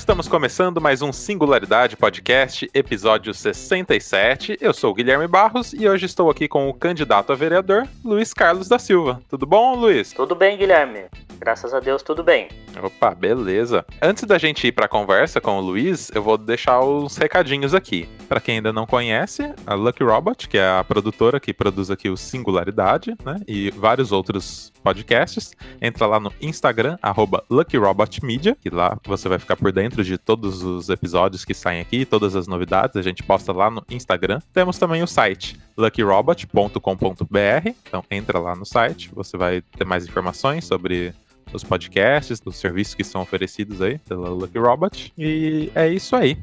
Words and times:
Estamos 0.00 0.26
começando 0.26 0.80
mais 0.80 1.02
um 1.02 1.12
Singularidade 1.12 1.94
Podcast, 1.94 2.68
episódio 2.72 3.34
67. 3.34 4.56
Eu 4.58 4.72
sou 4.72 4.92
o 4.92 4.94
Guilherme 4.94 5.28
Barros 5.28 5.74
e 5.74 5.86
hoje 5.86 6.06
estou 6.06 6.30
aqui 6.30 6.48
com 6.48 6.70
o 6.70 6.74
candidato 6.74 7.30
a 7.32 7.36
vereador, 7.36 7.86
Luiz 8.02 8.32
Carlos 8.32 8.66
da 8.66 8.78
Silva. 8.78 9.20
Tudo 9.28 9.44
bom, 9.44 9.76
Luiz? 9.76 10.14
Tudo 10.14 10.34
bem, 10.34 10.56
Guilherme. 10.56 11.04
Graças 11.40 11.72
a 11.72 11.80
Deus, 11.80 12.02
tudo 12.02 12.22
bem. 12.22 12.48
Opa, 12.82 13.14
beleza. 13.14 13.84
Antes 14.00 14.24
da 14.24 14.36
gente 14.36 14.66
ir 14.66 14.72
para 14.72 14.84
a 14.84 14.88
conversa 14.88 15.40
com 15.40 15.58
o 15.58 15.60
Luiz, 15.60 16.10
eu 16.14 16.22
vou 16.22 16.36
deixar 16.36 16.80
uns 16.80 17.16
recadinhos 17.16 17.74
aqui. 17.74 18.06
Para 18.28 18.40
quem 18.40 18.56
ainda 18.56 18.72
não 18.72 18.86
conhece, 18.86 19.50
a 19.66 19.74
Lucky 19.74 20.04
Robot, 20.04 20.48
que 20.48 20.58
é 20.58 20.68
a 20.68 20.84
produtora 20.84 21.40
que 21.40 21.54
produz 21.54 21.90
aqui 21.90 22.10
o 22.10 22.16
Singularidade, 22.16 23.16
né, 23.24 23.40
e 23.48 23.70
vários 23.70 24.12
outros 24.12 24.70
podcasts, 24.82 25.52
entra 25.80 26.06
lá 26.06 26.20
no 26.20 26.32
Instagram, 26.42 26.98
arroba 27.00 27.42
LuckyRobotMedia, 27.50 28.56
que 28.60 28.68
lá 28.68 28.98
você 29.04 29.28
vai 29.28 29.38
ficar 29.38 29.56
por 29.56 29.72
dentro 29.72 29.89
de 29.96 30.16
todos 30.16 30.62
os 30.62 30.88
episódios 30.88 31.44
que 31.44 31.54
saem 31.54 31.80
aqui, 31.80 32.04
todas 32.04 32.36
as 32.36 32.46
novidades, 32.46 32.96
a 32.96 33.02
gente 33.02 33.22
posta 33.22 33.52
lá 33.52 33.70
no 33.70 33.84
Instagram. 33.90 34.40
Temos 34.52 34.78
também 34.78 35.02
o 35.02 35.06
site 35.06 35.58
luckyrobot.com.br, 35.76 37.70
então 37.86 38.04
entra 38.10 38.38
lá 38.38 38.54
no 38.54 38.64
site, 38.64 39.10
você 39.12 39.36
vai 39.36 39.62
ter 39.62 39.84
mais 39.84 40.06
informações 40.06 40.64
sobre 40.64 41.14
os 41.52 41.64
podcasts, 41.64 42.40
dos 42.40 42.56
serviços 42.56 42.94
que 42.94 43.04
são 43.04 43.22
oferecidos 43.22 43.82
aí 43.82 43.98
pela 43.98 44.28
Lucky 44.28 44.58
Robot. 44.58 45.12
E 45.18 45.70
é 45.74 45.88
isso 45.88 46.14
aí. 46.14 46.38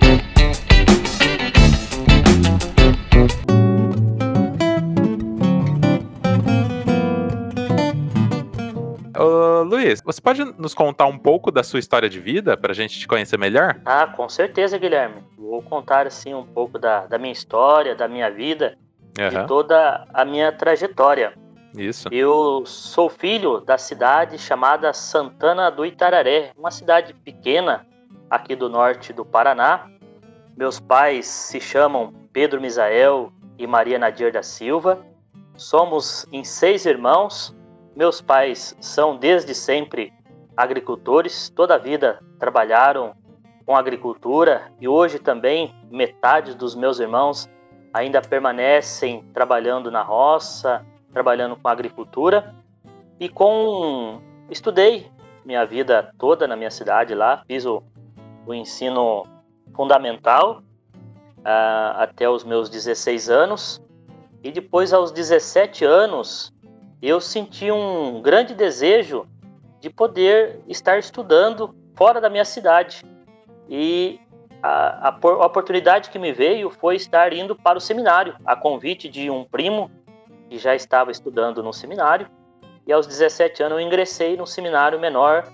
Ô, 0.00 0.03
Você 10.02 10.20
pode 10.20 10.44
nos 10.58 10.74
contar 10.74 11.06
um 11.06 11.18
pouco 11.18 11.50
da 11.50 11.62
sua 11.62 11.78
história 11.78 12.08
de 12.08 12.20
vida 12.20 12.56
para 12.56 12.72
a 12.72 12.74
gente 12.74 12.98
te 12.98 13.06
conhecer 13.06 13.38
melhor? 13.38 13.80
Ah, 13.84 14.06
com 14.06 14.28
certeza, 14.28 14.78
Guilherme. 14.78 15.22
Vou 15.36 15.62
contar 15.62 16.06
assim 16.06 16.34
um 16.34 16.44
pouco 16.44 16.78
da, 16.78 17.06
da 17.06 17.18
minha 17.18 17.32
história, 17.32 17.94
da 17.94 18.08
minha 18.08 18.30
vida, 18.30 18.76
uhum. 19.18 19.28
de 19.28 19.46
toda 19.46 20.06
a 20.12 20.24
minha 20.24 20.50
trajetória. 20.52 21.34
Isso. 21.76 22.08
Eu 22.12 22.64
sou 22.64 23.08
filho 23.10 23.60
da 23.60 23.76
cidade 23.76 24.38
chamada 24.38 24.92
Santana 24.92 25.70
do 25.70 25.84
Itararé, 25.84 26.52
uma 26.56 26.70
cidade 26.70 27.12
pequena 27.12 27.84
aqui 28.30 28.54
do 28.54 28.68
norte 28.68 29.12
do 29.12 29.24
Paraná. 29.24 29.88
Meus 30.56 30.78
pais 30.78 31.26
se 31.26 31.60
chamam 31.60 32.12
Pedro 32.32 32.60
Misael 32.60 33.32
e 33.58 33.66
Maria 33.66 33.98
Nadir 33.98 34.32
da 34.32 34.42
Silva. 34.42 35.04
Somos 35.56 36.26
em 36.32 36.44
seis 36.44 36.86
irmãos. 36.86 37.54
Meus 37.96 38.20
pais 38.20 38.76
são 38.80 39.16
desde 39.16 39.54
sempre 39.54 40.12
agricultores, 40.56 41.48
toda 41.48 41.76
a 41.76 41.78
vida 41.78 42.18
trabalharam 42.40 43.14
com 43.64 43.76
agricultura 43.76 44.72
e 44.80 44.88
hoje 44.88 45.18
também 45.18 45.72
metade 45.90 46.54
dos 46.54 46.74
meus 46.74 46.98
irmãos 46.98 47.48
ainda 47.92 48.20
permanecem 48.20 49.22
trabalhando 49.32 49.90
na 49.92 50.02
roça, 50.02 50.84
trabalhando 51.12 51.54
com 51.54 51.68
agricultura. 51.68 52.52
E 53.20 53.28
com 53.28 54.20
estudei 54.50 55.08
minha 55.44 55.64
vida 55.64 56.12
toda 56.18 56.48
na 56.48 56.56
minha 56.56 56.72
cidade 56.72 57.14
lá, 57.14 57.44
fiz 57.46 57.64
o, 57.64 57.80
o 58.44 58.52
ensino 58.52 59.24
fundamental 59.72 60.62
uh, 61.38 61.96
até 61.96 62.28
os 62.28 62.42
meus 62.42 62.68
16 62.68 63.30
anos. 63.30 63.80
E 64.42 64.50
depois 64.50 64.92
aos 64.92 65.12
17 65.12 65.84
anos 65.84 66.52
eu 67.06 67.20
senti 67.20 67.70
um 67.70 68.22
grande 68.22 68.54
desejo 68.54 69.26
de 69.80 69.90
poder 69.90 70.60
estar 70.66 70.98
estudando 70.98 71.74
fora 71.94 72.20
da 72.20 72.30
minha 72.30 72.44
cidade 72.44 73.04
e 73.68 74.18
a, 74.62 75.08
a, 75.08 75.18
a 75.22 75.46
oportunidade 75.46 76.08
que 76.08 76.18
me 76.18 76.32
veio 76.32 76.70
foi 76.70 76.96
estar 76.96 77.32
indo 77.34 77.54
para 77.54 77.76
o 77.76 77.80
seminário 77.80 78.34
a 78.46 78.56
convite 78.56 79.08
de 79.08 79.28
um 79.28 79.44
primo 79.44 79.90
que 80.48 80.56
já 80.56 80.74
estava 80.74 81.10
estudando 81.10 81.62
no 81.62 81.72
seminário, 81.72 82.28
e 82.86 82.92
aos 82.92 83.06
17 83.06 83.62
anos 83.62 83.78
eu 83.78 83.86
ingressei 83.86 84.36
no 84.36 84.46
seminário 84.46 84.98
menor 85.00 85.46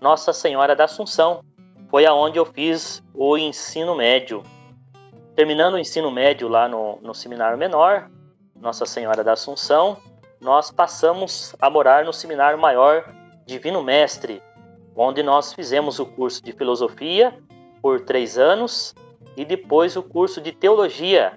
Nossa 0.00 0.32
Senhora 0.32 0.74
da 0.74 0.84
Assunção. 0.84 1.44
Foi 1.88 2.06
aonde 2.06 2.38
eu 2.38 2.46
fiz 2.46 3.02
o 3.14 3.36
ensino 3.36 3.94
médio. 3.94 4.42
Terminando 5.34 5.74
o 5.74 5.78
ensino 5.78 6.10
médio 6.10 6.48
lá 6.48 6.68
no, 6.68 6.98
no 7.02 7.14
seminário 7.14 7.58
menor, 7.58 8.10
Nossa 8.60 8.86
Senhora 8.86 9.22
da 9.22 9.32
Assunção, 9.32 9.98
nós 10.46 10.70
passamos 10.70 11.56
a 11.60 11.68
morar 11.68 12.04
no 12.04 12.12
seminário 12.12 12.56
maior 12.56 13.12
Divino 13.44 13.82
Mestre, 13.82 14.40
onde 14.94 15.20
nós 15.20 15.52
fizemos 15.52 15.98
o 15.98 16.06
curso 16.06 16.40
de 16.40 16.52
filosofia 16.52 17.36
por 17.82 18.02
três 18.02 18.38
anos 18.38 18.94
e 19.36 19.44
depois 19.44 19.96
o 19.96 20.04
curso 20.04 20.40
de 20.40 20.52
teologia 20.52 21.36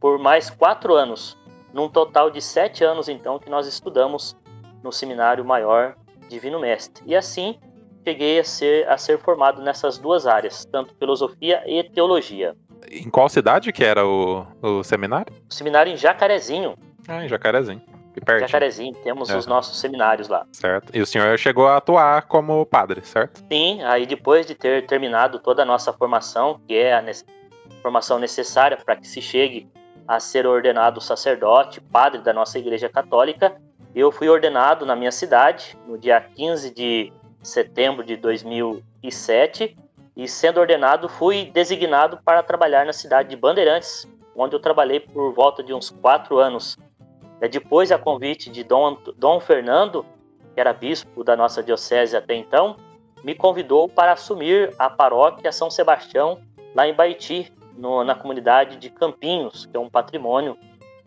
por 0.00 0.18
mais 0.18 0.50
quatro 0.50 0.92
anos 0.96 1.38
num 1.72 1.88
total 1.88 2.28
de 2.28 2.42
sete 2.42 2.82
anos, 2.82 3.08
então, 3.08 3.38
que 3.38 3.48
nós 3.48 3.68
estudamos 3.68 4.36
no 4.82 4.90
Seminário 4.90 5.44
Maior 5.44 5.94
Divino 6.28 6.58
Mestre. 6.58 7.04
E 7.06 7.14
assim 7.14 7.56
cheguei 8.04 8.40
a 8.40 8.44
ser, 8.44 8.88
a 8.88 8.98
ser 8.98 9.20
formado 9.20 9.62
nessas 9.62 9.98
duas 9.98 10.26
áreas, 10.26 10.64
tanto 10.64 10.96
filosofia 10.96 11.62
e 11.64 11.84
teologia. 11.84 12.56
Em 12.90 13.08
qual 13.08 13.28
cidade 13.28 13.72
que 13.72 13.84
era 13.84 14.04
o, 14.04 14.44
o 14.60 14.82
seminário? 14.82 15.32
O 15.48 15.54
seminário 15.54 15.92
em 15.92 15.96
Jacarezinho. 15.96 16.74
Ah, 17.06 17.24
em 17.24 17.28
Jacarezinho. 17.28 17.95
Jacarezinho, 18.40 18.94
temos 19.02 19.30
é. 19.30 19.36
os 19.36 19.46
nossos 19.46 19.78
seminários 19.78 20.28
lá. 20.28 20.46
Certo. 20.52 20.94
E 20.94 21.00
o 21.00 21.06
senhor 21.06 21.38
chegou 21.38 21.66
a 21.66 21.76
atuar 21.76 22.22
como 22.22 22.64
padre, 22.64 23.04
certo? 23.04 23.44
Sim, 23.50 23.82
aí 23.82 24.06
depois 24.06 24.46
de 24.46 24.54
ter 24.54 24.86
terminado 24.86 25.38
toda 25.38 25.62
a 25.62 25.64
nossa 25.64 25.92
formação, 25.92 26.60
que 26.66 26.74
é 26.74 26.94
a 26.94 27.02
ne 27.02 27.12
formação 27.82 28.18
necessária 28.18 28.76
para 28.76 28.96
que 28.96 29.06
se 29.06 29.20
chegue 29.20 29.68
a 30.08 30.20
ser 30.20 30.46
ordenado 30.46 31.00
sacerdote, 31.00 31.80
padre 31.80 32.20
da 32.20 32.32
nossa 32.32 32.58
Igreja 32.58 32.88
Católica. 32.88 33.56
Eu 33.94 34.12
fui 34.12 34.28
ordenado 34.28 34.84
na 34.84 34.94
minha 34.94 35.12
cidade 35.12 35.76
no 35.86 35.98
dia 35.98 36.20
15 36.20 36.72
de 36.72 37.12
setembro 37.42 38.04
de 38.04 38.16
2007 38.16 39.76
e, 40.16 40.28
sendo 40.28 40.60
ordenado, 40.60 41.08
fui 41.08 41.50
designado 41.52 42.18
para 42.24 42.42
trabalhar 42.42 42.84
na 42.84 42.92
cidade 42.92 43.28
de 43.28 43.36
Bandeirantes, 43.36 44.08
onde 44.34 44.54
eu 44.54 44.60
trabalhei 44.60 45.00
por 45.00 45.32
volta 45.32 45.62
de 45.62 45.72
uns 45.72 45.90
quatro 45.90 46.38
anos. 46.38 46.76
É, 47.40 47.48
depois, 47.48 47.92
a 47.92 47.98
convite 47.98 48.50
de 48.50 48.64
Dom, 48.64 48.96
Dom 49.16 49.40
Fernando, 49.40 50.04
que 50.54 50.60
era 50.60 50.72
bispo 50.72 51.22
da 51.22 51.36
nossa 51.36 51.62
diocese 51.62 52.16
até 52.16 52.34
então, 52.34 52.76
me 53.22 53.34
convidou 53.34 53.88
para 53.88 54.12
assumir 54.12 54.74
a 54.78 54.88
paróquia 54.88 55.52
São 55.52 55.70
Sebastião, 55.70 56.40
lá 56.74 56.86
em 56.86 56.94
Baiti, 56.94 57.52
no, 57.76 58.04
na 58.04 58.14
comunidade 58.14 58.76
de 58.76 58.88
Campinhos, 58.88 59.66
que 59.66 59.76
é 59.76 59.80
um 59.80 59.90
patrimônio, 59.90 60.56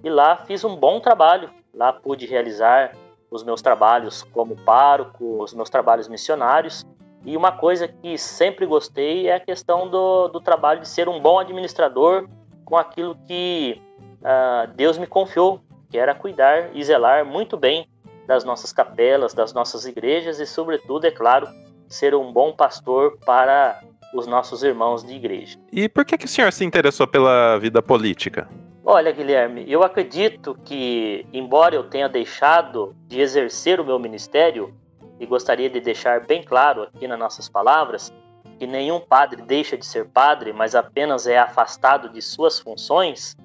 e 0.04 0.10
lá 0.10 0.38
fiz 0.38 0.64
um 0.64 0.76
bom 0.76 1.00
trabalho. 1.00 1.50
Lá 1.74 1.92
pude 1.92 2.26
realizar 2.26 2.96
os 3.30 3.44
meus 3.44 3.62
trabalhos 3.62 4.24
como 4.24 4.56
pároco, 4.56 5.44
os 5.44 5.54
meus 5.54 5.70
trabalhos 5.70 6.08
missionários. 6.08 6.86
E 7.26 7.36
uma 7.36 7.52
coisa 7.52 7.88
que 7.88 8.18
sempre 8.18 8.66
gostei 8.66 9.28
é 9.28 9.36
a 9.36 9.40
questão 9.40 9.90
do, 9.90 10.30
do 10.30 10.40
trabalho 10.40 10.82
de 10.82 10.88
ser 10.88 11.10
um 11.10 11.20
bom 11.20 11.38
administrador 11.38 12.28
com 12.66 12.78
aquilo 12.78 13.16
que 13.28 13.82
uh, 14.22 14.72
Deus 14.76 14.98
me 14.98 15.06
confiou, 15.06 15.60
que 15.90 15.98
era 15.98 16.14
cuidar 16.14 16.70
e 16.74 16.84
zelar 16.84 17.26
muito 17.26 17.58
bem 17.58 17.88
das 18.28 18.44
nossas 18.44 18.72
capelas, 18.72 19.34
das 19.34 19.54
nossas 19.54 19.86
igrejas 19.86 20.40
e, 20.40 20.46
sobretudo, 20.46 21.06
é 21.06 21.12
claro, 21.12 21.48
ser 21.88 22.14
um 22.14 22.32
bom 22.32 22.54
pastor 22.54 23.18
para 23.26 23.82
os 24.14 24.28
nossos 24.28 24.64
irmãos 24.64 25.04
de 25.04 25.14
igreja. 25.14 25.58
E 25.72 25.90
por 25.90 26.06
que, 26.06 26.18
que 26.18 26.26
o 26.26 26.30
senhor 26.30 26.52
se 26.52 26.64
interessou 26.64 27.08
pela 27.08 27.58
vida 27.58 27.82
política? 27.82 28.48
Olha, 28.86 29.12
Guilherme, 29.12 29.66
eu 29.68 29.84
acredito 29.84 30.58
que, 30.66 31.26
embora 31.34 31.76
eu 31.76 31.84
tenha 31.84 32.08
deixado 32.10 32.96
de 33.08 33.20
exercer 33.20 33.80
o 33.80 33.86
meu 33.86 34.00
ministério, 34.00 34.74
e 35.20 35.26
gostaria 35.26 35.70
de 35.70 35.82
deixar 35.82 36.26
bem 36.26 36.42
claro 36.42 36.84
aqui 36.84 37.08
nas 37.08 37.20
nossas 37.20 37.50
palavras, 37.50 38.12
que 38.58 38.66
nenhum 38.66 39.00
padre 39.00 39.42
deixa 39.42 39.78
de 39.78 39.86
ser 39.86 40.08
padre, 40.08 40.54
mas 40.54 40.76
apenas 40.76 41.28
é 41.28 41.38
afastado 41.38 42.10
de 42.10 42.22
suas 42.22 42.60
funções, 42.60 43.36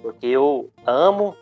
porque 0.00 0.26
eu 0.26 0.70
amo 0.86 1.36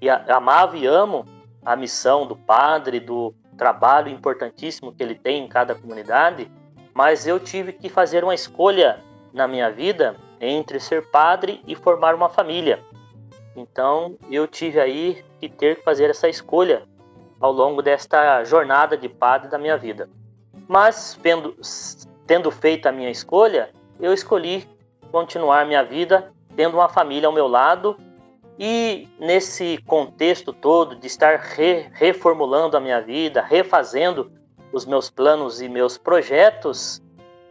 e 0.00 0.08
amava 0.08 0.76
e 0.76 0.86
amo 0.86 1.24
a 1.64 1.76
missão 1.76 2.26
do 2.26 2.36
padre, 2.36 3.00
do 3.00 3.34
trabalho 3.56 4.08
importantíssimo 4.08 4.92
que 4.92 5.02
ele 5.02 5.14
tem 5.14 5.44
em 5.44 5.48
cada 5.48 5.74
comunidade, 5.74 6.50
mas 6.94 7.26
eu 7.26 7.38
tive 7.38 7.72
que 7.72 7.88
fazer 7.88 8.22
uma 8.24 8.34
escolha 8.34 9.00
na 9.32 9.46
minha 9.46 9.70
vida 9.70 10.16
entre 10.40 10.78
ser 10.78 11.10
padre 11.10 11.60
e 11.66 11.74
formar 11.74 12.14
uma 12.14 12.28
família. 12.28 12.80
Então 13.56 14.16
eu 14.30 14.46
tive 14.46 14.80
aí 14.80 15.24
que 15.40 15.48
ter 15.48 15.76
que 15.76 15.82
fazer 15.82 16.10
essa 16.10 16.28
escolha 16.28 16.82
ao 17.40 17.52
longo 17.52 17.82
desta 17.82 18.44
jornada 18.44 18.96
de 18.96 19.08
padre 19.08 19.48
da 19.48 19.58
minha 19.58 19.76
vida. 19.76 20.08
Mas 20.68 21.18
tendo, 21.22 21.56
tendo 22.26 22.50
feito 22.50 22.86
a 22.86 22.92
minha 22.92 23.10
escolha, 23.10 23.70
eu 24.00 24.12
escolhi 24.12 24.68
continuar 25.10 25.66
minha 25.66 25.82
vida 25.82 26.32
tendo 26.54 26.76
uma 26.76 26.88
família 26.88 27.26
ao 27.26 27.32
meu 27.32 27.46
lado 27.46 27.96
e 28.58 29.08
nesse 29.20 29.78
contexto 29.86 30.52
todo 30.52 30.96
de 30.96 31.06
estar 31.06 31.38
re, 31.38 31.86
reformulando 31.92 32.76
a 32.76 32.80
minha 32.80 33.00
vida, 33.00 33.40
refazendo 33.40 34.32
os 34.72 34.84
meus 34.84 35.08
planos 35.08 35.62
e 35.62 35.68
meus 35.68 35.96
projetos, 35.96 37.00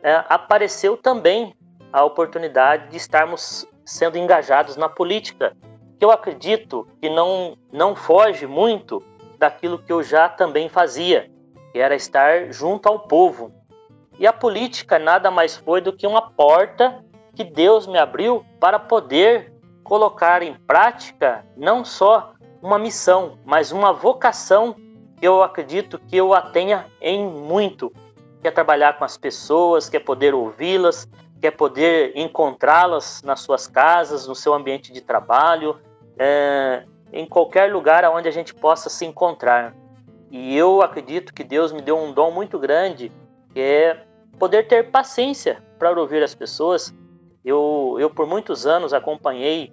é, 0.04 0.24
apareceu 0.28 0.98
também 0.98 1.56
a 1.94 2.04
oportunidade 2.04 2.90
de 2.90 2.98
estarmos 2.98 3.66
sendo 3.86 4.18
engajados 4.18 4.76
na 4.76 4.90
política, 4.90 5.56
que 5.98 6.04
eu 6.04 6.12
acredito 6.12 6.86
que 7.02 7.10
não, 7.10 7.58
não 7.72 7.96
foge 7.96 8.46
muito 8.46 9.02
daquilo 9.40 9.80
que 9.80 9.92
eu 9.92 10.04
já 10.04 10.28
também 10.28 10.68
fazia, 10.68 11.32
que 11.72 11.80
era 11.80 11.96
estar 11.96 12.52
junto 12.52 12.88
ao 12.88 13.00
povo. 13.00 13.52
E 14.20 14.28
a 14.28 14.34
política 14.34 15.00
nada 15.00 15.32
mais 15.32 15.56
foi 15.56 15.80
do 15.80 15.94
que 15.94 16.06
uma 16.06 16.30
porta 16.32 17.04
que 17.34 17.44
Deus 17.44 17.88
me 17.88 17.98
abriu 17.98 18.46
para 18.60 18.78
poder 18.78 19.54
colocar 19.88 20.44
em 20.44 20.54
prática 20.54 21.46
não 21.56 21.86
só 21.86 22.34
uma 22.62 22.78
missão, 22.78 23.40
mas 23.46 23.72
uma 23.72 23.94
vocação 23.94 24.74
que 24.74 25.26
eu 25.26 25.42
acredito 25.42 25.98
que 25.98 26.18
eu 26.18 26.34
a 26.34 26.42
tenha 26.42 26.88
em 27.00 27.26
muito, 27.26 27.90
que 28.42 28.48
é 28.50 28.52
trabalhar 28.52 28.98
com 28.98 29.06
as 29.06 29.18
pessoas, 29.18 29.88
que 29.88 29.96
é 29.96 30.00
poder 30.00 30.36
ouvi-las, 30.36 31.08
que 31.40 31.48
é 31.48 31.52
poder 31.52 32.12
encontrá-las 32.18 33.22
nas 33.24 33.40
suas 33.40 33.66
casas, 33.66 34.28
no 34.28 34.36
seu 34.36 34.54
ambiente 34.54 34.92
de 34.92 35.00
trabalho, 35.00 35.80
é, 36.20 36.84
em 37.14 37.26
qualquer 37.26 37.72
lugar 37.72 38.04
onde 38.12 38.28
a 38.28 38.32
gente 38.32 38.54
possa 38.54 38.90
se 38.90 39.06
encontrar. 39.06 39.74
E 40.30 40.54
eu 40.58 40.82
acredito 40.82 41.34
que 41.34 41.46
Deus 41.46 41.72
me 41.72 41.82
deu 41.82 41.98
um 41.98 42.12
dom 42.12 42.30
muito 42.32 42.60
grande, 42.60 43.10
que 43.54 43.62
é 43.62 44.04
poder 44.38 44.68
ter 44.68 44.92
paciência 44.92 45.64
para 45.80 45.98
ouvir 45.98 46.22
as 46.22 46.36
pessoas. 46.36 46.94
Eu, 47.48 47.96
eu 47.98 48.10
por 48.10 48.28
muitos 48.28 48.68
anos 48.68 48.94
acompanhei 48.94 49.72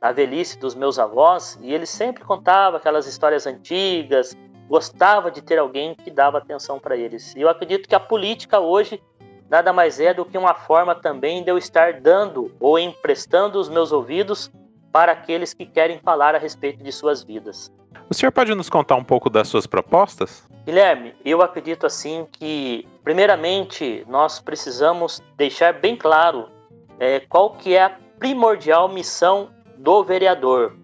a 0.00 0.12
velhice 0.12 0.56
dos 0.56 0.76
meus 0.76 0.96
avós 0.96 1.58
e 1.60 1.74
eles 1.74 1.90
sempre 1.90 2.22
contavam 2.22 2.76
aquelas 2.78 3.04
histórias 3.04 3.48
antigas, 3.48 4.36
gostava 4.68 5.28
de 5.28 5.42
ter 5.42 5.58
alguém 5.58 5.96
que 5.96 6.08
dava 6.08 6.38
atenção 6.38 6.78
para 6.78 6.96
eles. 6.96 7.34
E 7.34 7.40
eu 7.40 7.48
acredito 7.48 7.88
que 7.88 7.96
a 7.96 7.98
política 7.98 8.60
hoje 8.60 9.02
nada 9.50 9.72
mais 9.72 9.98
é 9.98 10.14
do 10.14 10.24
que 10.24 10.38
uma 10.38 10.54
forma 10.54 10.94
também 10.94 11.42
de 11.42 11.50
eu 11.50 11.58
estar 11.58 11.94
dando 12.00 12.54
ou 12.60 12.78
emprestando 12.78 13.58
os 13.58 13.68
meus 13.68 13.90
ouvidos 13.90 14.48
para 14.92 15.10
aqueles 15.10 15.52
que 15.52 15.66
querem 15.66 15.98
falar 15.98 16.36
a 16.36 16.38
respeito 16.38 16.80
de 16.80 16.92
suas 16.92 17.24
vidas. 17.24 17.72
O 18.08 18.14
senhor 18.14 18.30
pode 18.30 18.54
nos 18.54 18.70
contar 18.70 18.94
um 18.94 19.02
pouco 19.02 19.28
das 19.28 19.48
suas 19.48 19.66
propostas? 19.66 20.48
Guilherme, 20.64 21.12
eu 21.24 21.42
acredito 21.42 21.86
assim 21.86 22.24
que, 22.30 22.86
primeiramente, 23.02 24.04
nós 24.06 24.38
precisamos 24.38 25.20
deixar 25.36 25.72
bem 25.72 25.96
claro 25.96 26.54
é, 26.98 27.20
qual 27.20 27.50
que 27.56 27.74
é 27.74 27.84
a 27.84 27.98
primordial 28.18 28.88
missão 28.88 29.50
do 29.76 30.02
vereador, 30.02 30.76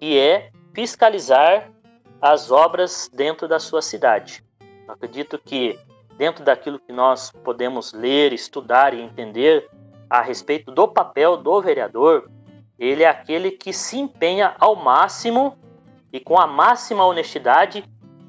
que 0.00 0.18
é 0.18 0.50
fiscalizar 0.74 1.70
as 2.20 2.50
obras 2.50 3.10
dentro 3.12 3.46
da 3.46 3.58
sua 3.58 3.82
cidade. 3.82 4.44
Eu 4.86 4.94
acredito 4.94 5.38
que 5.38 5.78
dentro 6.16 6.44
daquilo 6.44 6.78
que 6.78 6.92
nós 6.92 7.30
podemos 7.30 7.92
ler, 7.92 8.32
estudar 8.32 8.94
e 8.94 9.00
entender 9.00 9.68
a 10.08 10.20
respeito 10.20 10.72
do 10.72 10.88
papel 10.88 11.36
do 11.36 11.60
vereador, 11.60 12.30
ele 12.78 13.02
é 13.02 13.08
aquele 13.08 13.50
que 13.50 13.72
se 13.72 13.98
empenha 13.98 14.54
ao 14.58 14.74
máximo 14.76 15.56
e 16.12 16.20
com 16.20 16.38
a 16.38 16.46
máxima 16.46 17.04
honestidade 17.04 17.84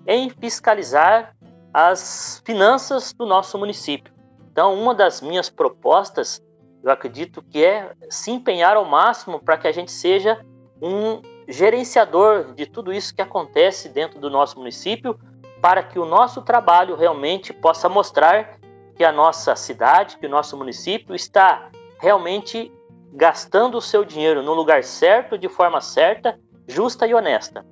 em 0.07 0.29
fiscalizar 0.29 1.35
as 1.73 2.41
finanças 2.45 3.11
do 3.13 3.25
nosso 3.25 3.57
município. 3.57 4.13
Então, 4.51 4.73
uma 4.73 4.95
das 4.95 5.21
minhas 5.21 5.49
propostas, 5.49 6.41
eu 6.85 6.91
acredito 6.91 7.41
que 7.41 7.65
é 7.65 7.93
se 8.11 8.29
empenhar 8.29 8.77
ao 8.77 8.85
máximo 8.85 9.39
para 9.39 9.57
que 9.57 9.67
a 9.67 9.71
gente 9.71 9.91
seja 9.91 10.39
um 10.79 11.19
gerenciador 11.47 12.53
de 12.53 12.67
tudo 12.67 12.93
isso 12.93 13.15
que 13.15 13.23
acontece 13.23 13.89
dentro 13.89 14.19
do 14.19 14.29
nosso 14.29 14.59
município, 14.59 15.19
para 15.59 15.81
que 15.81 15.97
o 15.97 16.05
nosso 16.05 16.43
trabalho 16.43 16.95
realmente 16.95 17.51
possa 17.51 17.89
mostrar 17.89 18.59
que 18.95 19.03
a 19.03 19.11
nossa 19.11 19.55
cidade, 19.55 20.17
que 20.19 20.27
o 20.27 20.29
nosso 20.29 20.55
município 20.55 21.15
está 21.15 21.71
realmente 21.99 22.71
gastando 23.11 23.79
o 23.79 23.81
seu 23.81 24.05
dinheiro 24.05 24.43
no 24.43 24.53
lugar 24.53 24.83
certo, 24.83 25.39
de 25.39 25.49
forma 25.49 25.81
certa, 25.81 26.39
justa 26.67 27.07
e 27.07 27.15
honesta. 27.15 27.65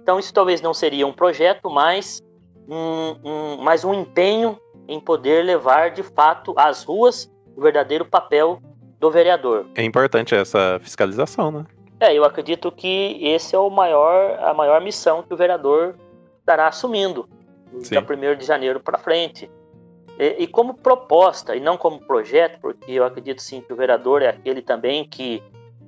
Então, 0.00 0.20
isso 0.20 0.32
talvez 0.32 0.60
não 0.60 0.72
seria 0.72 1.06
um 1.06 1.12
projeto, 1.12 1.68
mas 1.68 2.22
um, 2.68 3.16
um, 3.24 3.56
mais 3.56 3.84
um 3.84 3.92
empenho 3.92 4.56
em 4.86 5.00
poder 5.00 5.44
levar 5.44 5.90
de 5.90 6.04
fato 6.04 6.54
às 6.56 6.84
ruas 6.84 7.31
o 7.56 7.60
verdadeiro 7.60 8.04
papel 8.04 8.60
do 8.98 9.10
vereador. 9.10 9.66
É 9.74 9.82
importante 9.82 10.34
essa 10.34 10.78
fiscalização, 10.80 11.50
né? 11.50 11.64
É, 11.98 12.14
eu 12.14 12.24
acredito 12.24 12.70
que 12.72 13.18
esse 13.20 13.54
é 13.54 13.58
o 13.58 13.70
maior, 13.70 14.38
a 14.40 14.52
maior 14.52 14.80
missão 14.80 15.22
que 15.22 15.32
o 15.32 15.36
vereador 15.36 15.94
estará 16.40 16.66
assumindo 16.66 17.28
Sim. 17.80 17.94
da 17.94 18.00
1 18.00 18.36
de 18.36 18.44
janeiro 18.44 18.80
para 18.80 18.98
frente. 18.98 19.50
E, 20.18 20.42
e, 20.42 20.46
como 20.46 20.74
proposta, 20.74 21.56
e 21.56 21.60
não 21.60 21.76
como 21.76 22.00
projeto, 22.00 22.60
porque 22.60 22.92
eu 22.92 23.04
acredito 23.04 23.40
sim 23.40 23.60
que 23.60 23.72
o 23.72 23.76
vereador 23.76 24.22
é 24.22 24.28
aquele 24.28 24.60
também 24.62 25.04
que 25.04 25.42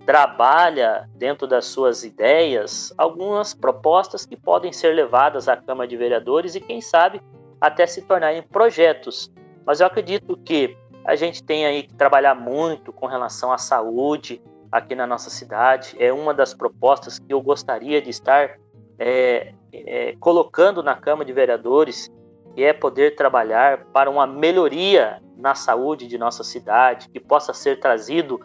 trabalha 0.07 1.09
dentro 1.15 1.47
das 1.47 1.65
suas 1.65 2.05
ideias 2.05 2.93
algumas 2.99 3.55
propostas 3.55 4.27
que 4.27 4.37
podem 4.37 4.73
ser 4.73 4.95
levadas 4.95 5.49
à 5.49 5.57
Câmara 5.57 5.89
de 5.89 5.97
Vereadores 5.97 6.55
e, 6.55 6.61
quem 6.61 6.81
sabe, 6.81 7.21
até 7.61 7.87
se 7.87 8.03
tornarem 8.03 8.43
projetos. 8.43 9.33
Mas 9.67 9.81
eu 9.81 9.87
acredito 9.87 10.37
que 10.45 10.77
a 11.05 11.15
gente 11.17 11.43
tem 11.43 11.67
aí 11.67 11.83
que 11.83 11.95
trabalhar 11.95 12.35
muito 12.35 12.93
com 12.93 13.07
relação 13.07 13.53
à 13.53 13.59
saúde 13.59 14.41
aqui 14.73 14.95
na 14.95 15.07
nossa 15.07 15.29
cidade. 15.29 15.95
É 15.99 16.13
uma 16.13 16.33
das 16.33 16.55
propostas 16.55 17.19
que 17.19 17.33
eu 17.33 17.41
gostaria 17.43 18.01
de 18.01 18.11
estar 18.11 18.59
é, 18.99 19.53
é, 19.73 20.17
colocando 20.19 20.83
na 20.83 20.95
Câmara 20.97 21.27
de 21.27 21.33
Vereadores, 21.33 22.11
que 22.55 22.65
é 22.65 22.73
poder 22.73 23.17
trabalhar 23.17 23.85
para 23.93 24.09
uma 24.09 24.27
melhoria 24.27 25.23
na 25.37 25.55
saúde 25.55 26.07
de 26.07 26.17
nossa 26.17 26.43
cidade, 26.43 27.09
que 27.11 27.21
possa 27.21 27.53
ser 27.53 27.81
trazido 27.81 28.41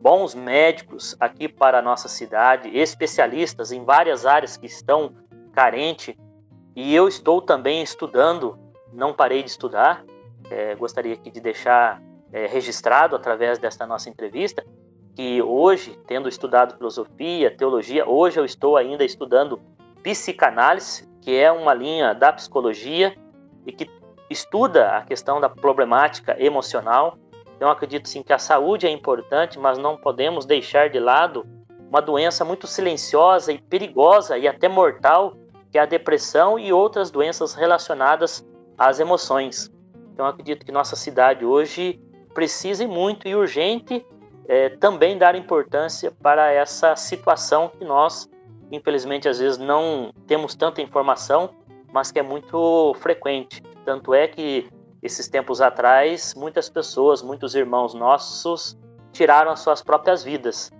bons 0.00 0.34
médicos 0.34 1.14
aqui 1.20 1.46
para 1.46 1.78
a 1.78 1.82
nossa 1.82 2.08
cidade, 2.08 2.76
especialistas 2.76 3.70
em 3.70 3.84
várias 3.84 4.26
áreas 4.26 4.56
que 4.56 4.66
estão 4.66 5.12
carentes. 5.52 6.16
E 6.74 6.94
eu 6.94 7.06
estou 7.06 7.42
também 7.42 7.82
estudando, 7.82 8.58
não 8.92 9.12
parei 9.12 9.42
de 9.42 9.50
estudar, 9.50 10.04
é, 10.48 10.74
gostaria 10.74 11.14
aqui 11.14 11.30
de 11.30 11.40
deixar 11.40 12.00
é, 12.32 12.46
registrado 12.46 13.16
através 13.16 13.58
desta 13.58 13.86
nossa 13.86 14.08
entrevista, 14.08 14.64
que 15.14 15.42
hoje, 15.42 15.98
tendo 16.06 16.28
estudado 16.28 16.76
filosofia, 16.76 17.54
teologia, 17.54 18.08
hoje 18.08 18.38
eu 18.38 18.44
estou 18.44 18.76
ainda 18.76 19.04
estudando 19.04 19.60
psicanálise, 20.02 21.08
que 21.20 21.36
é 21.36 21.50
uma 21.50 21.74
linha 21.74 22.14
da 22.14 22.32
psicologia 22.32 23.14
e 23.66 23.72
que 23.72 23.90
estuda 24.30 24.96
a 24.96 25.02
questão 25.02 25.40
da 25.40 25.48
problemática 25.48 26.36
emocional. 26.42 27.18
Então 27.56 27.68
acredito 27.68 28.08
sim 28.08 28.22
que 28.22 28.32
a 28.32 28.38
saúde 28.38 28.86
é 28.86 28.90
importante, 28.90 29.58
mas 29.58 29.76
não 29.76 29.96
podemos 29.96 30.46
deixar 30.46 30.88
de 30.88 30.98
lado 30.98 31.44
uma 31.90 32.00
doença 32.00 32.44
muito 32.44 32.66
silenciosa 32.66 33.52
e 33.52 33.58
perigosa 33.58 34.38
e 34.38 34.46
até 34.46 34.68
mortal, 34.68 35.34
que 35.70 35.76
é 35.76 35.82
a 35.82 35.86
depressão 35.86 36.58
e 36.58 36.72
outras 36.72 37.10
doenças 37.10 37.52
relacionadas 37.52 38.46
às 38.78 39.00
emoções. 39.00 39.70
Então 40.20 40.28
acredito 40.28 40.66
que 40.66 40.70
nossa 40.70 40.96
cidade 40.96 41.46
hoje 41.46 41.98
precisa 42.34 42.86
muito 42.86 43.26
e 43.26 43.34
urgente 43.34 44.04
é, 44.46 44.68
também 44.68 45.16
dar 45.16 45.34
importância 45.34 46.10
para 46.10 46.52
essa 46.52 46.94
situação 46.94 47.70
que 47.70 47.86
nós 47.86 48.28
infelizmente, 48.70 49.28
às 49.28 49.38
vezes 49.38 49.56
não 49.56 50.12
temos 50.26 50.54
tanta 50.54 50.82
informação, 50.82 51.50
mas 51.90 52.12
que 52.12 52.18
é 52.18 52.22
muito 52.22 52.94
frequente. 53.00 53.62
Tanto 53.84 54.12
é 54.12 54.28
que 54.28 54.68
esses 55.02 55.26
tempos 55.26 55.62
atrás, 55.62 56.34
muitas 56.36 56.68
pessoas, 56.68 57.22
muitos 57.22 57.54
irmãos 57.54 57.94
nossos 57.94 58.78
tiraram 59.12 59.50
as 59.50 59.60
suas 59.60 59.82
próprias 59.82 60.22
vidas. 60.22 60.70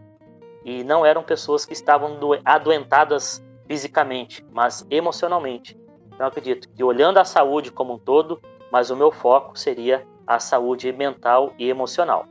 E 0.66 0.84
não 0.84 1.04
eram 1.04 1.22
pessoas 1.22 1.64
que 1.64 1.72
estavam 1.72 2.18
adoentadas 2.44 3.42
fisicamente, 3.66 4.44
mas 4.52 4.86
emocionalmente. 4.90 5.76
Então, 6.12 6.26
acredito 6.26 6.68
que 6.68 6.84
olhando 6.84 7.16
a 7.16 7.24
saúde 7.24 7.72
como 7.72 7.94
um 7.94 7.98
todo, 7.98 8.40
mas 8.70 8.90
o 8.90 8.96
meu 8.96 9.10
foco 9.10 9.58
seria 9.58 10.06
a 10.26 10.38
saúde 10.38 10.92
mental 10.92 11.52
e 11.58 11.68
emocional. 11.68 12.26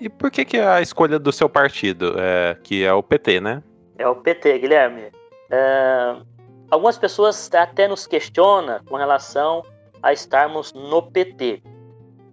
E 0.00 0.08
por 0.08 0.30
que, 0.30 0.44
que 0.44 0.56
é 0.56 0.66
a 0.66 0.80
escolha 0.80 1.18
do 1.18 1.30
seu 1.30 1.48
partido, 1.48 2.14
é, 2.18 2.56
que 2.62 2.84
é 2.84 2.92
o 2.92 3.02
PT, 3.02 3.40
né? 3.40 3.62
É 3.98 4.08
o 4.08 4.16
PT, 4.16 4.58
Guilherme. 4.58 5.12
É, 5.50 6.16
algumas 6.70 6.96
pessoas 6.96 7.50
até 7.52 7.86
nos 7.86 8.06
questionam 8.06 8.80
com 8.88 8.96
relação 8.96 9.62
a 10.02 10.12
estarmos 10.12 10.72
no 10.72 11.02
PT. 11.02 11.62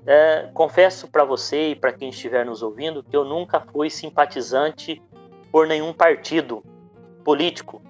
É, 0.05 0.49
confesso 0.53 1.09
para 1.09 1.25
você 1.25 1.71
e 1.71 1.75
para 1.75 1.91
quem 1.91 2.09
estiver 2.09 2.45
nos 2.45 2.63
ouvindo 2.63 3.03
que 3.03 3.17
eu 3.17 3.25
nunca 3.25 3.59
fui 3.59 3.89
simpatizante 3.89 5.01
por 5.51 5.67
nenhum 5.67 5.91
partido 5.91 6.63
político. 7.25 7.81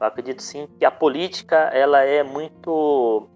Eu 0.00 0.06
acredito 0.06 0.42
sim 0.42 0.66
que 0.78 0.84
a 0.84 0.90
política 0.90 1.70
ela 1.72 2.02
é 2.02 2.24
muito 2.24 3.28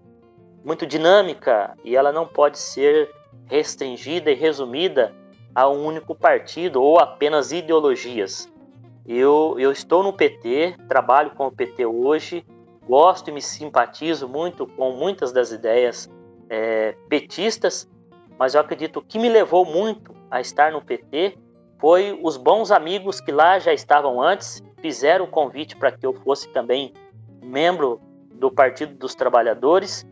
muito 0.65 0.85
dinâmica 0.85 1.77
e 1.83 1.95
ela 1.95 2.11
não 2.11 2.27
pode 2.27 2.57
ser 2.57 3.13
restringida 3.45 4.31
e 4.31 4.35
resumida 4.35 5.13
a 5.53 5.69
um 5.69 5.85
único 5.85 6.15
partido 6.15 6.81
ou 6.81 6.99
apenas 6.99 7.51
ideologias. 7.51 8.51
Eu, 9.05 9.55
eu 9.59 9.71
estou 9.71 10.03
no 10.03 10.11
PT, 10.11 10.75
trabalho 10.89 11.31
com 11.31 11.45
o 11.45 11.51
PT 11.51 11.85
hoje, 11.85 12.43
gosto 12.87 13.29
e 13.29 13.31
me 13.31 13.41
simpatizo 13.41 14.27
muito 14.27 14.65
com 14.65 14.91
muitas 14.91 15.31
das 15.31 15.51
ideias 15.51 16.09
é, 16.49 16.95
petistas, 17.07 17.87
mas 18.37 18.55
eu 18.55 18.61
acredito 18.61 19.01
que 19.01 19.19
me 19.19 19.29
levou 19.29 19.63
muito 19.63 20.13
a 20.31 20.41
estar 20.41 20.71
no 20.71 20.81
PT 20.81 21.37
foi 21.79 22.17
os 22.23 22.37
bons 22.37 22.71
amigos 22.71 23.21
que 23.21 23.31
lá 23.31 23.59
já 23.59 23.73
estavam 23.73 24.21
antes, 24.21 24.63
fizeram 24.81 25.25
o 25.25 25.27
convite 25.27 25.75
para 25.75 25.91
que 25.91 26.05
eu 26.05 26.13
fosse 26.13 26.47
também 26.49 26.93
membro 27.43 28.01
do 28.33 28.51
Partido 28.51 28.95
dos 28.95 29.13
Trabalhadores. 29.13 30.05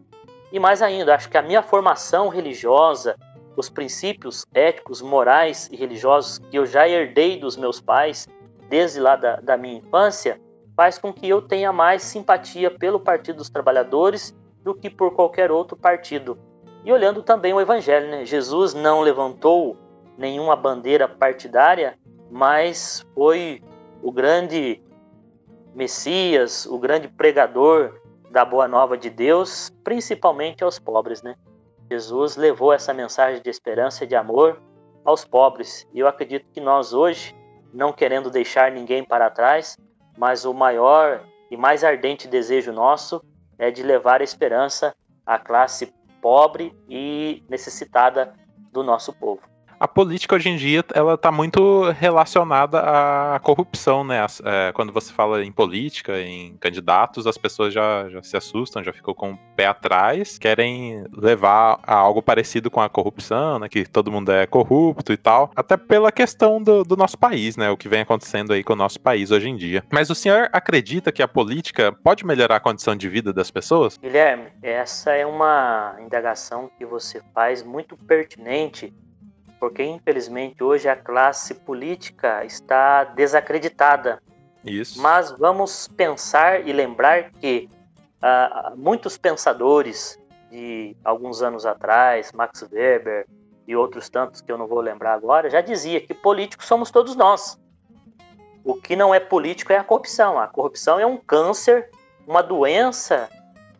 E 0.53 0.59
mais 0.59 0.83
ainda, 0.83 1.15
acho 1.15 1.31
que 1.31 1.37
a 1.37 1.41
minha 1.41 1.63
formação 1.63 2.29
religiosa, 2.29 3.15
os 3.57 3.71
princípios 3.71 4.45
éticos, 4.53 5.01
morais 5.01 5.67
e 5.71 5.75
religiosos 5.75 6.37
que 6.37 6.55
eu 6.55 6.63
já 6.63 6.87
herdei 6.87 7.39
dos 7.39 7.57
meus 7.57 7.81
pais, 7.81 8.27
desde 8.69 8.99
lá 8.99 9.15
da, 9.15 9.37
da 9.37 9.57
minha 9.57 9.79
infância, 9.79 10.39
faz 10.77 10.99
com 10.99 11.11
que 11.11 11.27
eu 11.27 11.41
tenha 11.41 11.73
mais 11.73 12.03
simpatia 12.03 12.69
pelo 12.69 12.99
Partido 12.99 13.37
dos 13.37 13.49
Trabalhadores 13.49 14.31
do 14.61 14.75
que 14.75 14.91
por 14.91 15.15
qualquer 15.15 15.51
outro 15.51 15.75
partido. 15.75 16.37
E 16.85 16.93
olhando 16.93 17.23
também 17.23 17.51
o 17.51 17.59
Evangelho, 17.59 18.11
né? 18.11 18.23
Jesus 18.23 18.75
não 18.75 19.01
levantou 19.01 19.75
nenhuma 20.19 20.55
bandeira 20.55 21.07
partidária, 21.07 21.97
mas 22.29 23.03
foi 23.15 23.59
o 24.03 24.11
grande 24.11 24.83
Messias, 25.73 26.67
o 26.67 26.77
grande 26.77 27.07
pregador 27.07 28.02
da 28.33 28.43
boa 28.43 28.67
nova 28.67 28.97
de 28.97 29.11
Deus, 29.11 29.69
principalmente 29.83 30.63
aos 30.63 30.79
pobres, 30.79 31.21
né? 31.21 31.35
Jesus 31.91 32.35
levou 32.35 32.73
essa 32.73 32.91
mensagem 32.91 33.39
de 33.39 33.47
esperança 33.47 34.03
e 34.03 34.07
de 34.07 34.15
amor 34.15 34.59
aos 35.05 35.23
pobres. 35.23 35.87
E 35.93 35.99
eu 35.99 36.07
acredito 36.07 36.49
que 36.51 36.59
nós 36.59 36.93
hoje, 36.93 37.35
não 37.71 37.93
querendo 37.93 38.31
deixar 38.31 38.71
ninguém 38.71 39.03
para 39.03 39.29
trás, 39.29 39.77
mas 40.17 40.45
o 40.45 40.53
maior 40.53 41.23
e 41.51 41.55
mais 41.55 41.83
ardente 41.83 42.27
desejo 42.27 42.73
nosso 42.73 43.23
é 43.59 43.69
de 43.69 43.83
levar 43.83 44.19
a 44.19 44.23
esperança 44.23 44.95
à 45.23 45.37
classe 45.37 45.93
pobre 46.19 46.75
e 46.89 47.43
necessitada 47.47 48.33
do 48.71 48.81
nosso 48.81 49.13
povo 49.13 49.52
a 49.83 49.87
política 49.87 50.35
hoje 50.35 50.47
em 50.47 50.55
dia 50.55 50.81
ela 50.93 51.15
está 51.15 51.29
muito 51.29 51.91
relacionada 51.91 52.79
à 52.79 53.37
corrupção, 53.41 54.01
né? 54.01 54.25
É, 54.45 54.71
quando 54.71 54.93
você 54.93 55.11
fala 55.11 55.43
em 55.43 55.51
política, 55.51 56.21
em 56.21 56.55
candidatos, 56.55 57.27
as 57.27 57.37
pessoas 57.37 57.73
já, 57.73 58.07
já 58.07 58.23
se 58.23 58.37
assustam, 58.37 58.81
já 58.81 58.93
ficam 58.93 59.13
com 59.13 59.33
o 59.33 59.37
pé 59.57 59.65
atrás, 59.65 60.37
querem 60.37 61.03
levar 61.11 61.81
a 61.83 61.95
algo 61.95 62.21
parecido 62.21 62.71
com 62.71 62.79
a 62.79 62.87
corrupção, 62.87 63.59
né? 63.59 63.67
Que 63.67 63.85
todo 63.85 64.09
mundo 64.09 64.31
é 64.31 64.47
corrupto 64.47 65.11
e 65.11 65.17
tal. 65.17 65.51
Até 65.53 65.75
pela 65.75 66.13
questão 66.13 66.63
do, 66.63 66.85
do 66.85 66.95
nosso 66.95 67.17
país, 67.17 67.57
né? 67.57 67.69
O 67.69 67.75
que 67.75 67.89
vem 67.89 67.99
acontecendo 67.99 68.53
aí 68.53 68.63
com 68.63 68.71
o 68.71 68.77
nosso 68.77 69.01
país 69.01 69.31
hoje 69.31 69.49
em 69.49 69.57
dia. 69.57 69.83
Mas 69.91 70.09
o 70.09 70.15
senhor 70.15 70.47
acredita 70.53 71.11
que 71.11 71.21
a 71.21 71.27
política 71.27 71.91
pode 71.91 72.25
melhorar 72.25 72.55
a 72.55 72.61
condição 72.61 72.95
de 72.95 73.09
vida 73.09 73.33
das 73.33 73.51
pessoas? 73.51 73.97
Guilherme, 73.97 74.45
essa 74.61 75.11
é 75.11 75.25
uma 75.25 75.97
indagação 75.99 76.71
que 76.77 76.85
você 76.85 77.21
faz 77.33 77.61
muito 77.61 77.97
pertinente 77.97 78.93
porque 79.63 79.81
infelizmente 79.81 80.61
hoje 80.61 80.89
a 80.89 80.95
classe 80.95 81.53
política 81.53 82.43
está 82.43 83.05
desacreditada. 83.05 84.21
Isso. 84.61 85.01
Mas 85.01 85.31
vamos 85.31 85.87
pensar 85.87 86.67
e 86.67 86.73
lembrar 86.73 87.31
que 87.31 87.69
uh, 88.17 88.75
muitos 88.75 89.17
pensadores 89.17 90.19
de 90.51 90.97
alguns 91.01 91.41
anos 91.41 91.65
atrás, 91.65 92.33
Max 92.33 92.61
Weber 92.69 93.25
e 93.65 93.73
outros 93.73 94.09
tantos 94.09 94.41
que 94.41 94.51
eu 94.51 94.57
não 94.57 94.67
vou 94.67 94.81
lembrar 94.81 95.13
agora, 95.13 95.49
já 95.49 95.61
dizia 95.61 96.01
que 96.01 96.13
políticos 96.13 96.65
somos 96.65 96.91
todos 96.91 97.15
nós. 97.15 97.57
O 98.65 98.73
que 98.73 98.97
não 98.97 99.15
é 99.15 99.19
político 99.21 99.71
é 99.71 99.77
a 99.77 99.83
corrupção. 99.85 100.37
A 100.37 100.45
corrupção 100.45 100.99
é 100.99 101.05
um 101.05 101.15
câncer, 101.15 101.89
uma 102.27 102.43
doença 102.43 103.29